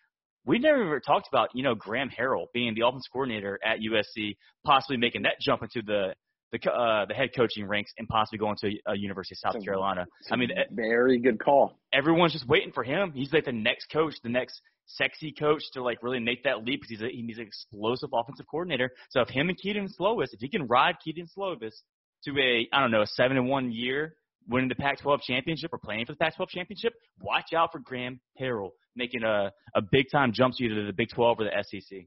[0.47, 4.37] We never ever talked about, you know, Graham Harrell being the offense coordinator at USC,
[4.65, 6.15] possibly making that jump into the
[6.53, 9.65] the uh, the head coaching ranks and possibly going to a University of South It's
[9.65, 10.07] Carolina.
[10.31, 11.79] I mean, very good call.
[11.93, 13.13] everyone's just waiting for him.
[13.15, 16.83] He's like the next coach, the next sexy coach to like really make that leap
[16.83, 18.91] because he's a, he's an explosive offensive coordinator.
[19.11, 21.73] So if him and Kedon Slovis, if he can ride Kedon Slovis
[22.25, 24.15] to a I don't know a seven and one year,
[24.49, 28.71] winning the Pac-12 championship or playing for the Pac-12 championship, watch out for Graham Harrell
[28.97, 32.01] making a a big time jump to either the Big 12 or the SEC.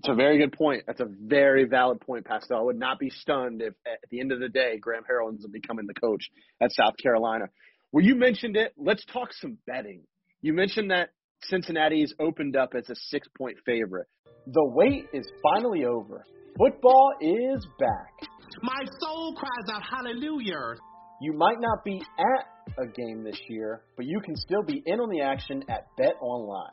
[0.00, 0.84] It's a very good point.
[0.86, 2.58] That's a very valid point, Pascal.
[2.58, 5.44] I would not be stunned if at the end of the day Graham Harrell ends
[5.44, 6.22] up becoming the coach
[6.58, 7.44] at South Carolina.
[7.92, 8.72] Well, you mentioned it.
[8.78, 10.04] Let's talk some betting.
[10.40, 11.10] You mentioned that
[11.42, 14.06] Cincinnati is opened up as a six point favorite.
[14.46, 16.24] The wait is finally over.
[16.56, 18.30] Football is back.
[18.62, 20.76] My soul cries out hallelujah.
[21.20, 22.46] You might not be at
[22.82, 26.14] a game this year, but you can still be in on the action at Bet
[26.22, 26.72] Online.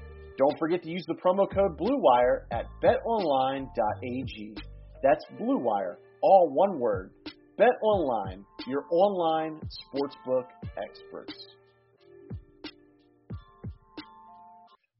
[0.37, 4.55] Don't forget to use the promo code BLUEWIRE at betonline.ag.
[5.03, 7.11] That's BLUEWIRE, all one word.
[7.59, 9.59] BetOnline, your online
[9.93, 10.45] sportsbook
[10.77, 11.47] experts.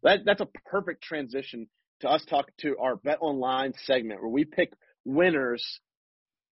[0.04, 1.67] That, that's a perfect transition
[2.02, 4.74] to us talk to our Bet Online segment where we pick
[5.06, 5.63] winners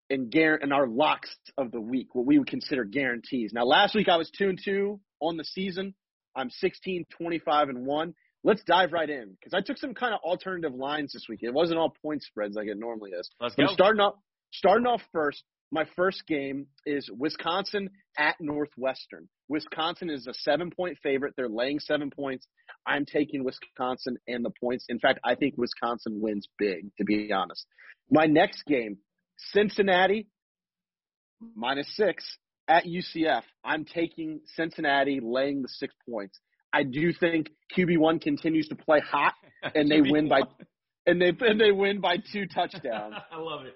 [0.10, 3.52] and guar- and our locks of the week, what we would consider guarantees.
[3.54, 5.94] Now, last week I was two and two on the season.
[6.36, 8.13] I'm 16, 25 and one.
[8.43, 11.39] Let's dive right in because I took some kind of alternative lines this week.
[11.43, 13.30] It wasn't all point spreads like it normally is.
[13.39, 13.73] Let's But go.
[13.73, 14.15] Starting off
[14.52, 15.43] starting off first.
[15.71, 19.30] My first game is Wisconsin at Northwestern.
[19.49, 21.36] Wisconsin is a seven point favorite.
[21.38, 22.47] They're laying seven points.
[22.88, 24.86] I'm taking Wisconsin and the points.
[24.89, 27.67] In fact, I think Wisconsin wins big, to be honest.
[28.10, 28.97] My next game,
[29.38, 30.28] Cincinnati
[31.56, 32.25] minus six
[32.67, 33.43] at UCF.
[33.63, 36.39] I'm taking Cincinnati laying the six points.
[36.73, 39.34] I do think QB1 continues to play hot
[39.75, 40.41] and they win by
[41.05, 43.15] and they and they win by two touchdowns.
[43.32, 43.75] I love it.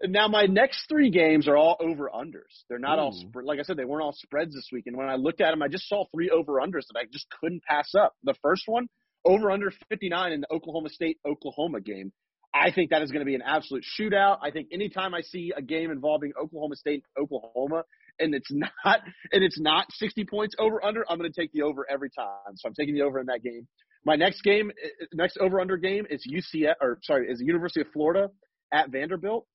[0.00, 2.64] And now my next three games are all over unders.
[2.68, 3.28] They're not all Ooh.
[3.28, 3.44] spread.
[3.44, 4.84] Like I said, they weren't all spreads this week.
[4.86, 7.26] And when I looked at them, I just saw three over unders that I just
[7.40, 8.14] couldn't pass up.
[8.24, 8.88] The first one,
[9.24, 12.12] over under 59 in the Oklahoma State Oklahoma game.
[12.52, 14.38] I think that is going to be an absolute shootout.
[14.42, 17.84] I think anytime I see a game involving Oklahoma State Oklahoma
[18.20, 18.70] and it's not
[19.32, 22.56] and it's not 60 points over under, I'm going to take the over every time.
[22.56, 23.66] So I'm taking the over in that game.
[24.04, 27.80] My next game, eh, next over under game is UCF or sorry, is the University
[27.80, 28.30] of Florida
[28.72, 29.46] at Vanderbilt.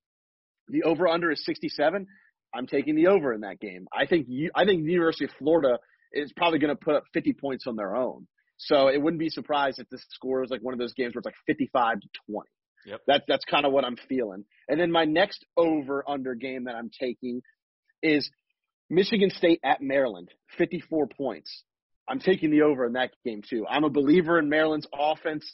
[0.67, 2.07] The over under is 67.
[2.53, 3.87] I'm taking the over in that game.
[3.93, 5.77] I think you, I think the University of Florida
[6.13, 8.27] is probably going to put up 50 points on their own.
[8.57, 11.19] So it wouldn't be surprised if this score is like one of those games where
[11.19, 12.49] it's like 55 to 20.
[12.85, 13.01] Yep.
[13.07, 14.45] That that's kind of what I'm feeling.
[14.69, 17.41] And then my next over under game that I'm taking
[18.01, 18.29] is
[18.89, 21.63] Michigan State at Maryland, 54 points.
[22.07, 23.65] I'm taking the over in that game too.
[23.67, 25.49] I'm a believer in Maryland's offense.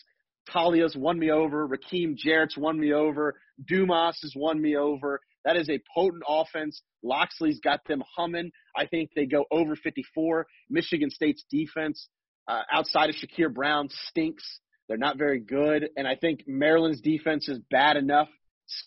[0.49, 1.65] Taulia's won me over.
[1.65, 3.35] Raheem Jarrett's won me over.
[3.65, 5.21] Demus has won me over.
[5.45, 6.81] That is a potent offense.
[7.03, 8.51] Locksley's got them humming.
[8.75, 10.45] I think they go over 54.
[10.69, 12.09] Michigan State's defense,
[12.47, 14.43] uh, outside of Shakur Brown, stinks.
[14.87, 15.89] They're not very good.
[15.95, 18.27] And I think Maryland's defense is bad enough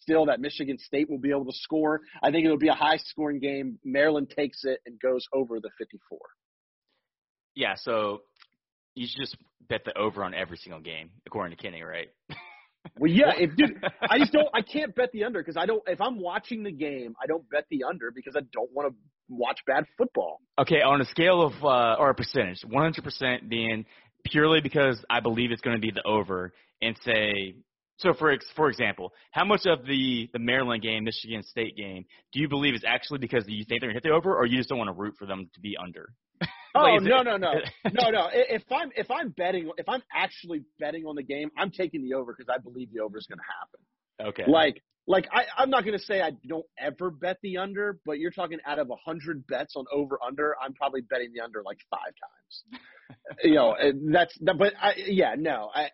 [0.01, 2.01] still that Michigan State will be able to score.
[2.23, 3.79] I think it'll be a high scoring game.
[3.85, 6.19] Maryland takes it and goes over the 54.
[7.55, 8.23] Yeah, so
[8.95, 9.37] you should just
[9.69, 12.09] bet the over on every single game, according to Kenny, right?
[12.99, 14.49] Well, yeah, if dude, I just don't.
[14.53, 15.83] I can't bet the under because I don't.
[15.87, 18.95] If I'm watching the game, I don't bet the under because I don't want to
[19.29, 20.41] watch bad football.
[20.59, 23.87] Okay, on a scale of uh, or a percentage, 100% being
[24.25, 27.55] purely because I believe it's going to be the over, and say
[27.97, 32.05] so for ex- for example, how much of the the Maryland game, Michigan State game,
[32.33, 34.47] do you believe is actually because you think they're going to hit the over, or
[34.47, 36.13] you just don't want to root for them to be under?
[36.77, 37.53] Oh Like, no it- no no
[37.93, 38.21] no no!
[38.23, 42.03] I- If I'm if I'm betting if I'm actually betting on the game, I'm taking
[42.03, 44.31] the over because I believe the over is going to happen.
[44.31, 44.51] Okay.
[44.51, 48.19] Like like I, I'm not going to say I don't ever bet the under, but
[48.19, 51.63] you're talking out of a hundred bets on over under, I'm probably betting the under
[51.63, 52.81] like five times.
[53.45, 53.77] you know,
[54.11, 55.91] that's that, but I yeah no I.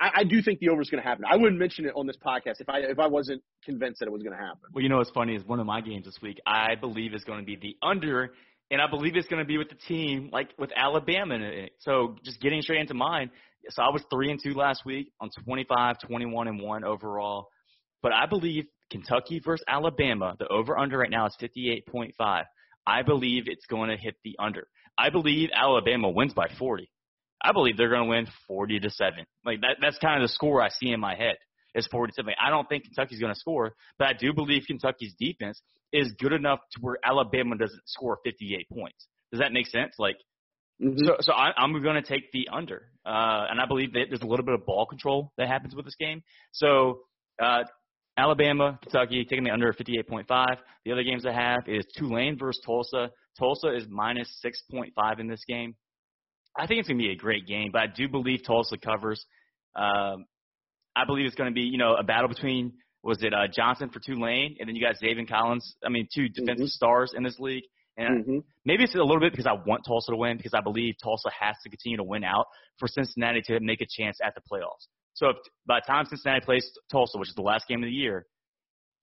[0.00, 1.24] I, I do think the over is going to happen.
[1.30, 4.12] I wouldn't mention it on this podcast if I if I wasn't convinced that it
[4.12, 4.60] was going to happen.
[4.72, 7.24] Well, you know what's funny is one of my games this week, I believe is
[7.24, 8.32] going to be the under,
[8.70, 11.72] and I believe it's going to be with the team like with Alabama in it.
[11.80, 13.30] So just getting straight into mine.
[13.68, 17.48] So I was three and two last week on 25, 21 and one overall,
[18.02, 22.44] but I believe Kentucky versus Alabama, the over under right now is 58.5.
[22.86, 24.66] I believe it's going to hit the under.
[24.98, 26.90] I believe Alabama wins by 40.
[27.42, 29.24] I believe they're going to win 40 to seven.
[29.44, 31.36] Like that, that's kind of the score I see in my head
[31.74, 32.34] is 40 to seven.
[32.44, 35.60] I don't think Kentucky's going to score, but I do believe Kentucky's defense
[35.92, 39.06] is good enough to where Alabama doesn't score 58 points.
[39.32, 39.94] Does that make sense?
[39.98, 40.16] Like,
[40.82, 41.04] Mm-hmm.
[41.06, 44.22] so, so I, I'm going to take the under, uh, and I believe that there's
[44.22, 46.22] a little bit of ball control that happens with this game.
[46.52, 47.00] So
[47.38, 47.64] Uh,
[48.16, 50.26] Alabama, Kentucky, taking the under 58.5.
[50.84, 53.10] The other games I have is Tulane versus Tulsa.
[53.38, 55.74] Tulsa is minus 6.5 in this game.
[56.56, 59.24] I think it's going to be a great game, but I do believe Tulsa covers.
[59.76, 60.26] Um,
[60.96, 63.88] I believe it's going to be, you know, a battle between was it uh, Johnson
[63.88, 65.76] for Tulane, and then you got Zaven Collins.
[65.84, 66.70] I mean, two defensive Mhm.
[66.70, 67.64] stars in this league.
[67.96, 68.44] And Mhm.
[68.64, 71.30] maybe it's a little bit because I want Tulsa to win because I believe Tulsa
[71.30, 72.46] has to continue to win out
[72.78, 74.88] for Cincinnati to make a chance at the playoffs.
[75.14, 75.36] So if
[75.66, 78.26] by the time Cincinnati plays Tulsa, which is the last game of the year,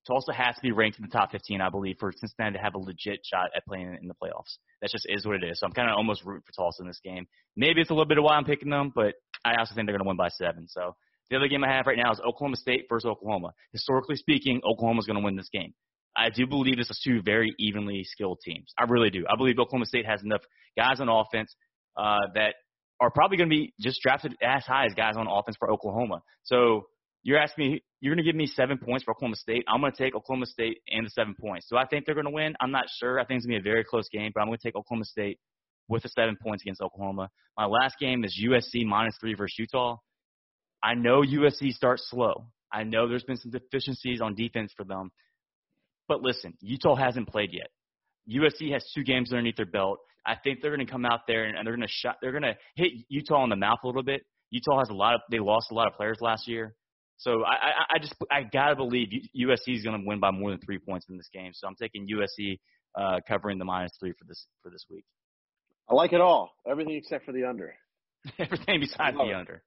[0.08, 2.76] Tulsa has to be ranked in the top 15, I believe, for Cincinnati to have
[2.76, 4.58] a legit shot at playing in the playoffs.
[4.82, 5.60] That just is what it is.
[5.60, 7.28] So I'm kind of almost rooting for Tulsa in this game.
[7.56, 9.98] Maybe it's a little bit of why I'm picking them, but I also think they're
[9.98, 10.68] going to win by seven.
[10.68, 10.96] So
[11.30, 13.52] the other game I have right now is Oklahoma State versus Oklahoma.
[13.74, 15.74] Historically speaking, Oklahoma's going to win this game.
[16.16, 18.74] I do believe this is two very evenly skilled teams.
[18.78, 19.26] I really do.
[19.30, 20.42] I believe Oklahoma State has enough
[20.76, 21.54] guys on offense
[21.96, 22.56] uh, that
[23.00, 26.22] are probably going to be just drafted as high as guys on offense for Oklahoma.
[26.44, 26.88] So
[27.28, 29.66] you're asking me, you're going to give me seven points for Oklahoma State.
[29.68, 31.68] I'm going to take Oklahoma State and the seven points.
[31.70, 32.56] Do I think they're going to win?
[32.62, 33.20] I'm not sure.
[33.20, 34.78] I think it's going to be a very close game, but I'm going to take
[34.78, 35.38] Oklahoma State
[35.90, 37.30] with the seven points against Oklahoma.
[37.58, 39.98] My last game is USC minus three versus Utah.
[40.82, 42.46] I know USC starts slow.
[42.72, 45.12] I know there's been some deficiencies on defense for them.
[46.08, 47.68] But listen, Utah hasn't played yet.
[48.34, 50.00] USC has two games underneath their belt.
[50.26, 52.20] I think they're going to come out there and, and they're going to shot.
[52.22, 54.22] They're going to hit Utah in the mouth a little bit.
[54.50, 55.22] Utah has a lot of.
[55.30, 56.74] They lost a lot of players last year.
[57.18, 60.52] So I, I, I just I gotta believe USC is going to win by more
[60.52, 61.52] than three points in this game.
[61.54, 62.60] So I'm taking USC
[62.96, 65.06] uh, covering the minus three for this for this week.
[65.90, 66.52] I like it all.
[66.70, 67.74] Everything except for the under.
[68.40, 69.34] Everything besides the it.
[69.34, 69.64] under.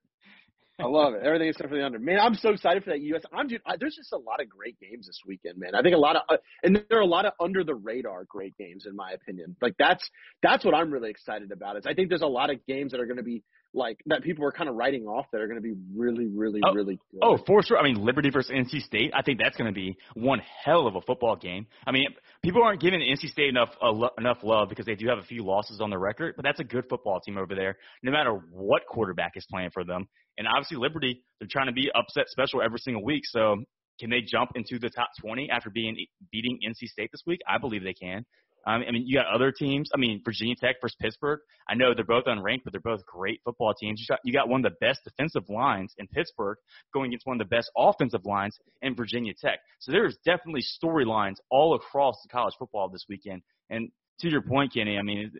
[0.80, 1.22] I love it.
[1.24, 1.98] Everything except for the under.
[1.98, 3.22] Man, I'm so excited for that US.
[3.32, 5.74] I'm dude, I, there's just a lot of great games this weekend, man.
[5.74, 8.24] I think a lot of uh, and there are a lot of under the radar
[8.24, 9.56] great games in my opinion.
[9.60, 10.08] Like that's
[10.42, 11.76] that's what I'm really excited about.
[11.76, 14.22] Is I think there's a lot of games that are going to be like that
[14.22, 16.98] people are kind of writing off that are going to be really really Oh, really
[17.12, 17.20] good.
[17.22, 17.78] Oh, for sure.
[17.78, 19.12] I mean, Liberty versus NC State.
[19.14, 21.66] I think that's going to be one hell of a football game.
[21.86, 22.06] I mean,
[22.42, 25.22] people aren't giving NC State enough uh, lo- enough love because they do have a
[25.22, 27.76] few losses on the record, but that's a good football team over there.
[28.02, 30.08] No matter what quarterback is playing for them,
[30.40, 33.26] and obviously Liberty, they're trying to be upset special every single week.
[33.26, 33.62] So,
[34.00, 35.94] can they jump into the top 20 after being
[36.32, 37.40] beating NC State this week?
[37.46, 38.24] I believe they can.
[38.66, 39.90] Um, I mean, you got other teams.
[39.94, 41.40] I mean, Virginia Tech versus Pittsburgh.
[41.68, 44.00] I know they're both unranked, but they're both great football teams.
[44.00, 46.56] You got, you got one of the best defensive lines in Pittsburgh
[46.94, 49.58] going against one of the best offensive lines in Virginia Tech.
[49.80, 53.42] So there's definitely storylines all across the college football this weekend.
[53.68, 55.32] And to your point, Kenny, I mean,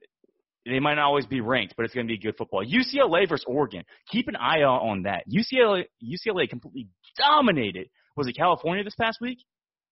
[0.66, 2.64] they might not always be ranked, but it's going to be good football.
[2.64, 3.83] UCLA versus Oregon.
[4.11, 5.25] Keep an eye out on that.
[5.29, 7.88] UCLA, UCLA completely dominated.
[8.16, 9.38] Was it California this past week?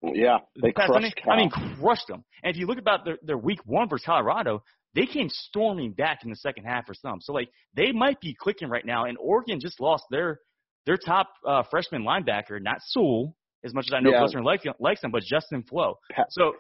[0.03, 1.11] yeah, they crushed Sunday?
[1.17, 1.33] Cal.
[1.33, 2.25] I mean, crushed them.
[2.43, 4.63] And if you look about their, their week one versus Colorado,
[4.95, 7.21] they came storming back in the second half for some.
[7.21, 9.05] So like they might be clicking right now.
[9.07, 10.39] And Oregon just lost their
[10.87, 14.21] their top uh, freshman linebacker, not Sewell, as much as I know Yeah.
[14.21, 15.99] Blister like, likes him, but Justin Flowe.
[16.31, 16.53] So,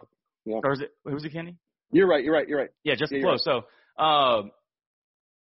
[0.44, 0.60] Yeah.
[0.64, 1.56] or is it who was it, Kenny?
[1.90, 2.22] you're right.
[2.22, 2.46] You're right.
[2.48, 2.70] You're right.
[2.84, 3.30] Yeah, Justin Yeah, Flowe.
[3.32, 3.62] you're So,
[3.98, 4.50] um,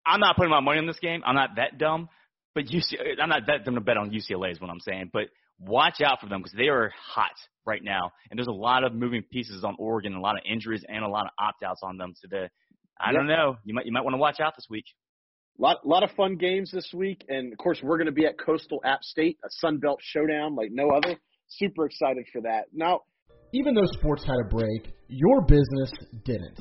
[0.07, 1.23] I'm not putting my money on this game.
[1.25, 2.09] I'm not that dumb,
[2.55, 5.11] but UC, I'm not that dumb to bet on UCLA is what I'm saying.
[5.13, 5.25] But
[5.59, 7.35] watch out for them because they are hot
[7.67, 10.85] right now, and there's a lot of moving pieces on Oregon, a lot of injuries,
[10.89, 12.49] and a lot of opt outs on them today.
[12.99, 13.57] I don't know.
[13.65, 14.85] You might you might want to watch out this week.
[15.59, 18.39] lot lot of fun games this week, and of course we're going to be at
[18.39, 21.17] Coastal App State, a Sun Belt showdown like no other.
[21.49, 22.67] Super excited for that.
[22.73, 23.01] Now,
[23.53, 25.93] Even though sports had a break, your business
[26.25, 26.61] didn't.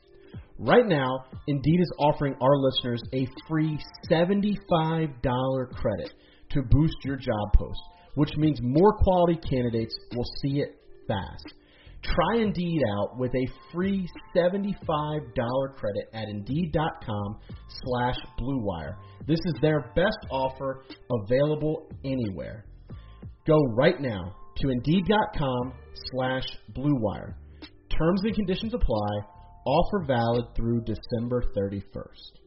[0.57, 3.79] Right now, Indeed is offering our listeners a free
[4.11, 4.55] $75
[5.73, 6.13] credit
[6.51, 7.79] to boost your job post,
[8.15, 10.75] which means more quality candidates will see it
[11.07, 11.55] fast.
[12.03, 14.73] Try Indeed out with a free $75
[15.75, 17.39] credit at Indeed.com
[17.83, 18.95] slash BlueWire.
[19.27, 20.83] This is their best offer
[21.23, 22.65] available anywhere.
[23.47, 25.73] Go right now to Indeed.com
[26.11, 27.35] slash BlueWire.
[27.89, 29.40] Terms and conditions apply.
[29.65, 32.39] Offer valid through December 31st.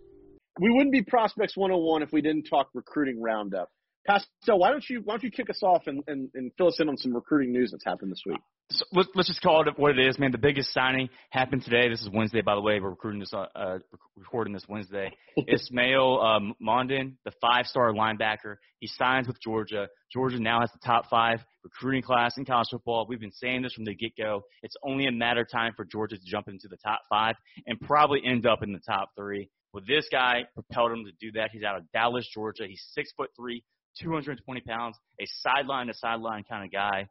[0.61, 3.69] We wouldn't be Prospects 101 if we didn't talk recruiting roundup.
[4.07, 6.81] Pastel, why don't you why don't you kick us off and, and, and fill us
[6.81, 8.41] in on some recruiting news that's happened this week?
[8.71, 10.33] So let's, let's just call it what it is, man.
[10.33, 11.89] The biggest signing happened today.
[11.91, 12.81] This is Wednesday, by the way.
[12.81, 13.79] We're recruiting this, uh, uh
[14.17, 15.13] recording this Wednesday.
[15.47, 19.89] Ismail um, Mondon, the five-star linebacker, he signs with Georgia.
[20.11, 23.07] Georgia now has the top five recruiting class in college football.
[23.07, 24.43] We've been saying this from the get-go.
[24.63, 27.37] It's only a matter of time for Georgia to jump into the top five
[27.67, 29.51] and probably end up in the top three.
[29.75, 31.51] Well, this guy propelled him to do that.
[31.53, 32.65] He's out of Dallas, Georgia.
[32.67, 33.63] He's six foot three,
[34.01, 37.09] 220 pounds, a sideline to sideline kind of guy.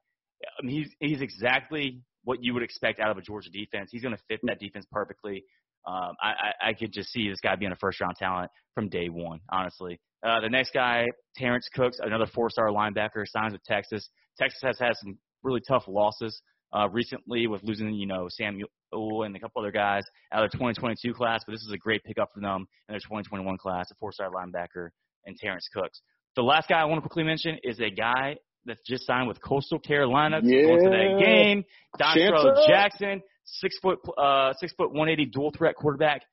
[0.59, 3.89] I mean, he's he's exactly what you would expect out of a Georgia defense.
[3.91, 5.43] He's going to fit that defense perfectly.
[5.85, 8.87] Um, I, I, I could just see this guy being a first round talent from
[8.87, 9.99] day one, honestly.
[10.25, 14.09] Uh, the next guy, Terrence Cooks, another four star linebacker, signs with Texas.
[14.39, 16.41] Texas has had some really tough losses
[16.73, 20.57] uh, recently with losing, you know, Samuel and a couple other guys out of the
[20.57, 23.95] 2022 class, but this is a great pickup for them in their 2021 class, a
[23.99, 24.89] four star linebacker
[25.25, 26.01] and Terrence Cooks.
[26.35, 29.41] The last guy I want to quickly mention is a guy that's just signed with
[29.41, 30.39] Coastal Carolina.
[30.43, 30.63] Yeah.
[30.63, 31.65] Going to that game.
[31.99, 36.23] Dontrell Jackson, six foot, uh, six foot 180 dual threat quarterback.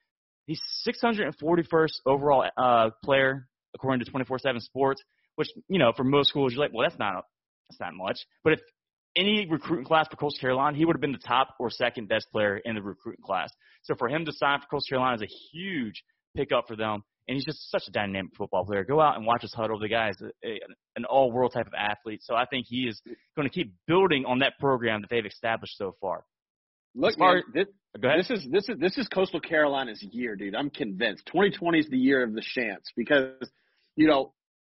[0.47, 5.03] He's 641st overall uh, player according to 24/7 Sports,
[5.37, 7.25] which you know for most schools you're like, well that's not
[7.69, 8.19] that's not much.
[8.43, 8.61] But if
[9.17, 12.31] any recruiting class for Coastal Carolina, he would have been the top or second best
[12.33, 13.51] player in the recruiting class.
[13.83, 16.05] So for him to sign for Coastal Carolina is a huge
[16.37, 18.83] pickup for them and he's just such a dynamic football player.
[18.83, 19.81] Go out and watch us Hudl.
[19.81, 20.59] The guy is a, a,
[20.97, 23.01] an all-world type of athlete, so I think he is
[23.37, 26.25] going to keep building on that program that they've established so far.
[26.97, 28.19] Look, man, this, oh, Go ahead.
[28.19, 30.57] this is this is this is Coastal Carolina's year, dude.
[30.57, 31.25] I'm convinced.
[31.27, 33.49] 2020 is the year of the chance because
[33.95, 34.33] you know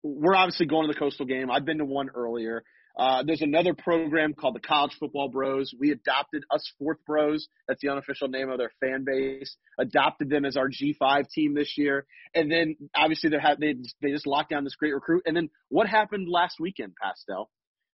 [0.04, 1.50] we're obviously going to the Coastal game.
[1.50, 2.66] I've been to one earlier.
[2.98, 5.74] Uh, there's another program called the College Football Bros.
[5.80, 7.48] We adopted us Fourth Bros.
[7.68, 9.56] That's the unofficial name of their fan base.
[9.80, 14.12] Adopted them as our G5 team this year, and then obviously they had they they
[14.12, 15.24] just locked down this great recruit.
[15.26, 17.50] And then what happened last weekend, Pastel?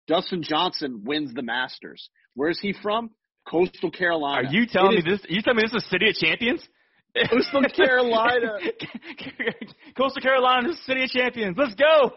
[0.07, 2.09] Dustin Johnson wins the Masters.
[2.35, 3.11] Where's he from?
[3.47, 4.47] Coastal Carolina.
[4.47, 5.29] Are you telling It me is this?
[5.29, 6.67] You telling me this is City of Champions?
[7.29, 8.57] Coastal Carolina.
[9.97, 11.55] Coastal Carolina is City of Champions.
[11.57, 12.11] Let's go.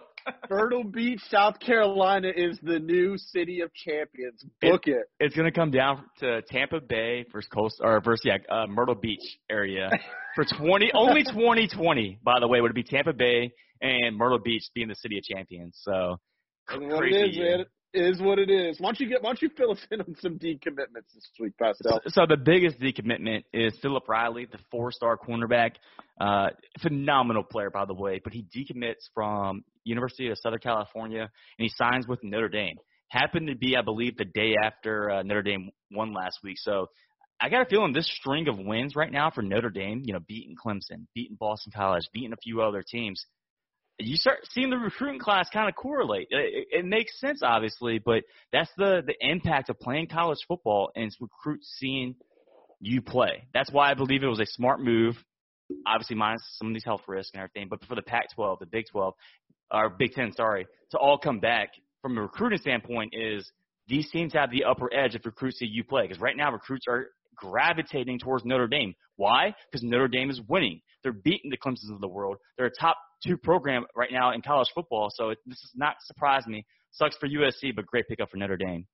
[0.51, 4.45] Myrtle Beach, South Carolina is the new city of champions.
[4.61, 5.07] Book it.
[5.20, 8.95] It's going to come down to Tampa Bay versus Coast or versus yeah, uh, Myrtle
[8.95, 9.91] Beach area
[10.35, 14.64] for 20 only 2020 by the way would it be Tampa Bay and Myrtle Beach
[14.74, 15.79] being the city of champions.
[15.83, 16.18] So
[16.66, 18.78] crazy it is, it is what it is.
[18.80, 19.22] Why don't you get?
[19.22, 22.01] Why don't you fill us in on some decommitments this week, Pastel?
[22.05, 25.72] So so the biggest decommitment is Philip Riley, the four-star cornerback.
[26.20, 26.49] Uh,
[26.82, 31.68] phenomenal player, by the way, but he decommits from University of Southern California and he
[31.68, 32.76] signs with Notre Dame.
[33.09, 36.57] Happened to be, I believe, the day after uh, Notre Dame won last week.
[36.59, 36.89] So
[37.41, 40.18] I got a feeling this string of wins right now for Notre Dame, you know,
[40.26, 43.24] beating Clemson, beating Boston College, beating a few other teams,
[43.99, 46.29] you start seeing the recruiting class kind of correlate.
[46.31, 48.23] It, it, makes sense, obviously, but
[48.53, 52.15] that's the the impact of playing college football and recruits seeing
[52.81, 53.49] you play.
[53.53, 55.17] That's why I believe it was a smart move.
[55.87, 58.87] Obviously, minus some of these health risks and everything, but for the Pac-12, the Big
[58.91, 59.15] 12,
[59.73, 61.71] or Big 10, sorry, to all come back
[62.01, 63.51] from a recruiting standpoint is
[63.87, 66.03] these teams have the upper edge if recruits see you play.
[66.03, 68.95] Because right now, recruits are gravitating towards Notre Dame.
[69.17, 69.55] Why?
[69.71, 70.81] Because Notre Dame is winning.
[71.03, 72.37] They're beating the Clemsons of the world.
[72.57, 75.11] They're a top two program right now in college football.
[75.12, 76.64] So it, this is not surprise me.
[76.93, 78.87] Sucks for USC, but great pickup for Notre Dame.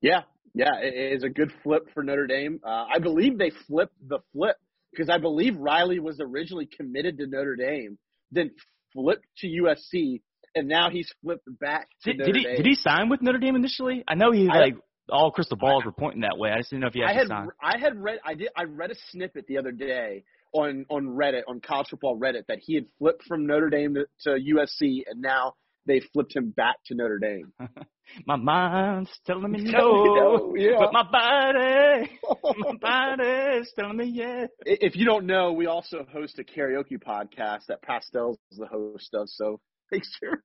[0.00, 0.22] Yeah,
[0.54, 2.60] yeah, it is a good flip for Notre Dame.
[2.64, 4.56] Uh, I believe they flipped the flip
[4.90, 7.98] because I believe Riley was originally committed to Notre Dame,
[8.32, 8.50] then
[8.92, 10.22] flipped to USC,
[10.54, 12.56] and now he's flipped back to Did, did he Dame.
[12.56, 14.02] did he sign with Notre Dame initially?
[14.08, 14.74] I know he I- like
[15.10, 16.50] all crystal balls were pointing that way.
[16.50, 17.50] I just didn't know if he I actually had signed.
[17.60, 21.42] I had read I did I read a snippet the other day on on Reddit
[21.48, 25.20] on college football Reddit that he had flipped from Notre Dame to, to USC and
[25.20, 25.54] now
[25.86, 27.52] they flipped him back to Notre Dame.
[28.26, 30.78] My mind's telling me no, yeah.
[30.80, 32.10] but my body,
[32.58, 34.46] my body's telling me yeah.
[34.64, 39.14] if you don't know, we also host a karaoke podcast that Pastel's is the host
[39.14, 39.28] of.
[39.28, 39.60] So
[39.92, 40.42] make sure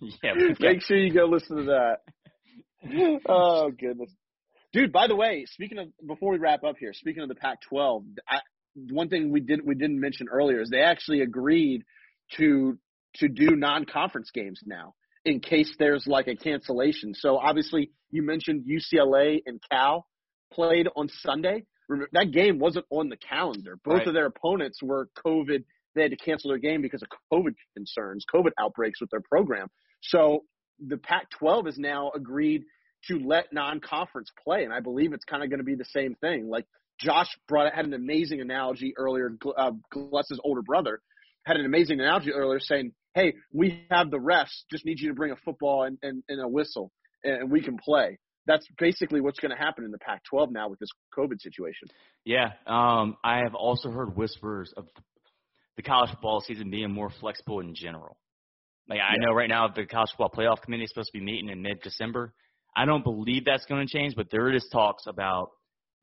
[0.22, 3.20] Yeah, make sure you go listen to that.
[3.28, 4.10] oh goodness,
[4.72, 4.92] dude.
[4.92, 8.40] By the way, speaking of before we wrap up here, speaking of the Pac-12, I,
[8.74, 11.84] one thing we didn't we didn't mention earlier is they actually agreed
[12.36, 12.78] to
[13.16, 14.94] to do non-conference games now
[15.24, 17.14] in case there's like a cancellation.
[17.14, 20.06] So obviously, you mentioned UCLA and Cal
[20.52, 21.64] played on Sunday.
[21.88, 23.78] Remember, that game wasn't on the calendar.
[23.84, 24.06] Both Right.
[24.08, 25.64] of their opponents were COVID.
[25.94, 29.68] They had to cancel their game because of COVID concerns, COVID outbreaks with their program.
[30.02, 30.44] So
[30.78, 32.64] the Pac-12 has now agreed
[33.08, 36.14] to let non-conference play, and I believe it's kind of going to be the same
[36.16, 36.48] thing.
[36.48, 36.66] Like
[37.00, 39.36] Josh brought had an amazing analogy earlier.
[39.56, 41.00] Uh, Gless's older brother
[41.44, 44.64] had an amazing analogy earlier, saying, "Hey, we have the refs.
[44.70, 46.90] Just need you to bring a football and, and, and a whistle,
[47.24, 50.78] and we can play." That's basically what's going to happen in the Pac-12 now with
[50.78, 51.88] this COVID situation.
[52.24, 54.86] Yeah, um, I have also heard whispers of
[55.76, 58.16] the college football season being more flexible in general.
[58.88, 61.50] Like I know right now the college football playoff committee is supposed to be meeting
[61.50, 62.32] in mid-December.
[62.74, 65.50] I don't believe that's going to change, but there is talks about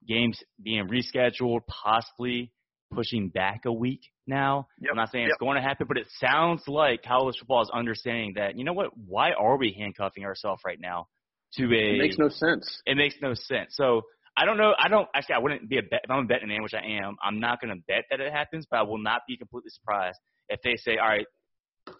[0.07, 2.51] games being rescheduled, possibly
[2.93, 4.67] pushing back a week now.
[4.79, 4.91] Yep.
[4.91, 5.31] I'm not saying yep.
[5.31, 8.73] it's going to happen, but it sounds like college football is understanding that, you know
[8.73, 11.07] what, why are we handcuffing ourselves right now
[11.55, 12.81] to a It makes no sense.
[12.85, 13.71] it makes no sense.
[13.71, 14.03] So
[14.37, 14.73] I don't know.
[14.77, 15.35] I don't actually.
[15.35, 17.15] I wouldn't be a bet if I'm a betting man, which I am.
[17.23, 20.17] I'm not going to bet that it happens, but I will not be completely surprised
[20.49, 21.25] if they say, "All right,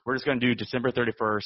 [0.06, 1.45] we're just going to do December 31st,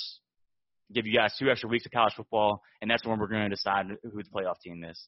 [0.91, 3.55] give you guys two extra weeks of college football, and that's when we're going to
[3.55, 5.07] decide who the playoff team is."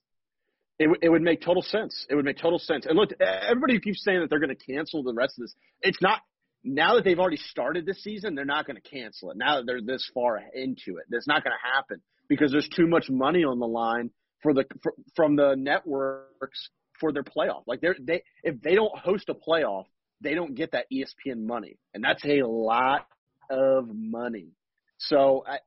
[0.82, 2.08] It, w- it would make total sense.
[2.10, 2.88] It would make total sense.
[2.88, 5.54] And look, everybody keeps saying that they're going to cancel the rest of this.
[5.82, 6.22] It's not.
[6.64, 9.38] Now that they've already started this season, they're not going to cancel it.
[9.38, 12.88] Now that they're this far into it, that's not going to happen because there's too
[12.88, 14.10] much money on the line
[14.42, 16.70] for the for, from the networks
[17.00, 17.62] for their playoff.
[17.68, 19.86] Like they're they if they don't host a playoff,
[20.20, 23.06] they don't get that ESPN money, and that's a lot
[23.52, 24.50] of money.
[24.98, 25.60] So I,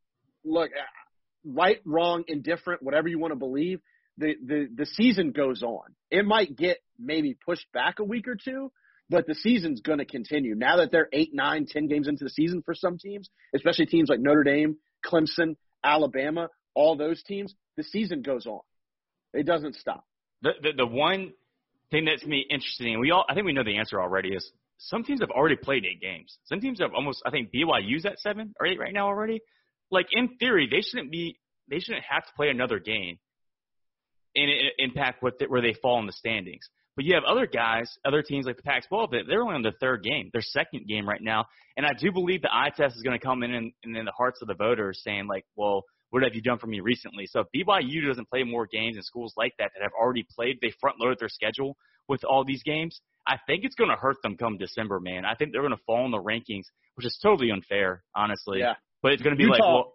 [0.45, 0.71] look,
[1.45, 3.81] right, wrong, indifferent, whatever you want to believe,
[4.19, 5.95] the the the season goes on.
[6.11, 8.71] It might get maybe pushed back a week or two,
[9.09, 10.55] but the season's going to continue.
[10.55, 14.09] Now that they're eight, nine, ten games into the season for some teams, especially teams
[14.09, 18.61] like Notre Dame, Clemson, Alabama, all those teams, the season goes on.
[19.33, 20.05] It doesn't stop.
[20.43, 21.33] The the, the one
[21.91, 25.05] thing that's me interesting, we all I think we know the answer already is some
[25.05, 26.37] teams have already played eight games.
[26.45, 29.41] Some teams have almost I think BYU's at seven or eight right now already.
[29.91, 31.39] Like in theory, they shouldn't be
[31.69, 33.19] they shouldn't have to play another game
[34.35, 36.69] and impact what the, where they fall in the standings.
[36.97, 39.75] But you have other guys, other teams like the Pac-12 that they're only on their
[39.81, 43.03] third game, their second game right now, and I do believe the eye test is
[43.03, 45.83] going to come in and, and in the hearts of the voters saying like, well,
[46.11, 47.27] what have you done for me recently?
[47.27, 50.59] So if BYU doesn't play more games in schools like that that have already played,
[50.63, 51.77] they front loaded their schedule
[52.09, 53.01] with all these games.
[53.27, 55.25] I think it's going to hurt them come December, man.
[55.25, 56.65] I think they're going to fall in the rankings,
[56.95, 58.61] which is totally unfair, honestly.
[58.61, 58.75] Yeah.
[59.03, 59.55] But it's going to be Utah.
[59.55, 59.93] like, well,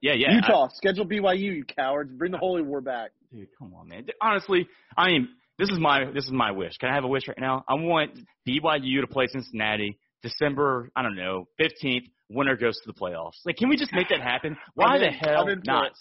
[0.00, 0.28] yeah, yeah.
[0.30, 2.10] I- Utah, schedule BYU, you cowards.
[2.12, 3.10] Bring the Holy War back.
[3.32, 4.06] Dude, come on, man.
[4.20, 5.28] Honestly, I mean,
[5.58, 6.76] this is my this is my wish.
[6.78, 7.64] Can I have a wish right now?
[7.68, 8.12] I want
[8.46, 10.90] BYU to play Cincinnati December.
[10.96, 12.04] I don't know, fifteenth.
[12.28, 13.36] Winner goes to the playoffs.
[13.44, 14.56] Like, can we just make that happen?
[14.74, 15.92] Why the hell I'm in for not?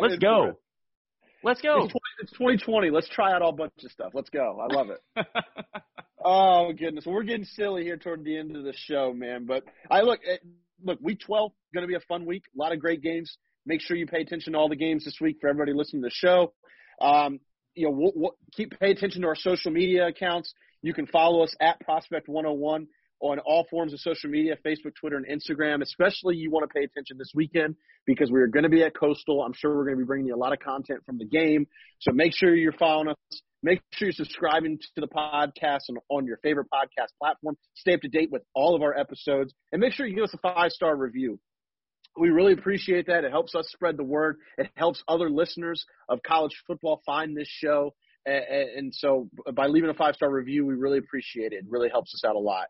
[0.00, 0.52] Let's go.
[1.42, 1.84] Let's go.
[1.84, 2.90] It's, 20, it's 2020.
[2.90, 4.12] Let's try out all bunch of stuff.
[4.14, 4.58] Let's go.
[4.58, 5.26] I love it.
[6.28, 9.46] Oh goodness, we're getting silly here toward the end of the show, man.
[9.46, 10.38] But I look, eh,
[10.82, 12.44] look, week twelve going to be a fun week.
[12.54, 13.36] A lot of great games.
[13.64, 16.06] Make sure you pay attention to all the games this week for everybody listening to
[16.06, 16.52] the show.
[17.00, 17.40] Um,
[17.74, 20.52] you know, we'll, we'll keep pay attention to our social media accounts.
[20.82, 22.86] You can follow us at Prospect 101
[23.20, 25.82] on all forms of social media, Facebook, Twitter, and Instagram.
[25.82, 28.94] Especially, you want to pay attention this weekend because we are going to be at
[28.96, 29.42] Coastal.
[29.42, 31.66] I'm sure we're going to be bringing you a lot of content from the game.
[32.00, 33.42] So make sure you're following us.
[33.66, 37.56] Make sure you're subscribing to the podcast on, on your favorite podcast platform.
[37.74, 40.34] Stay up to date with all of our episodes, and make sure you give us
[40.34, 41.40] a five star review.
[42.16, 43.24] We really appreciate that.
[43.24, 44.36] It helps us spread the word.
[44.56, 47.92] It helps other listeners of college football find this show.
[48.24, 48.44] And,
[48.76, 51.56] and so by leaving a five star review, we really appreciate it.
[51.56, 52.66] It really helps us out a lot.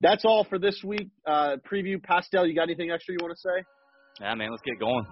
[0.00, 1.10] That's all for this week.
[1.26, 2.02] Uh, preview.
[2.02, 3.64] Pastel, you got anything extra you want to say?
[4.22, 4.50] yeah, man.
[4.50, 5.04] Let's get going.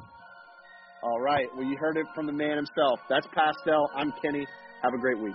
[1.02, 1.46] All right.
[1.54, 3.00] Well, you heard it from the man himself.
[3.10, 3.90] That's Pastel.
[3.94, 4.46] I'm Kenny.
[4.86, 5.34] Have a great week.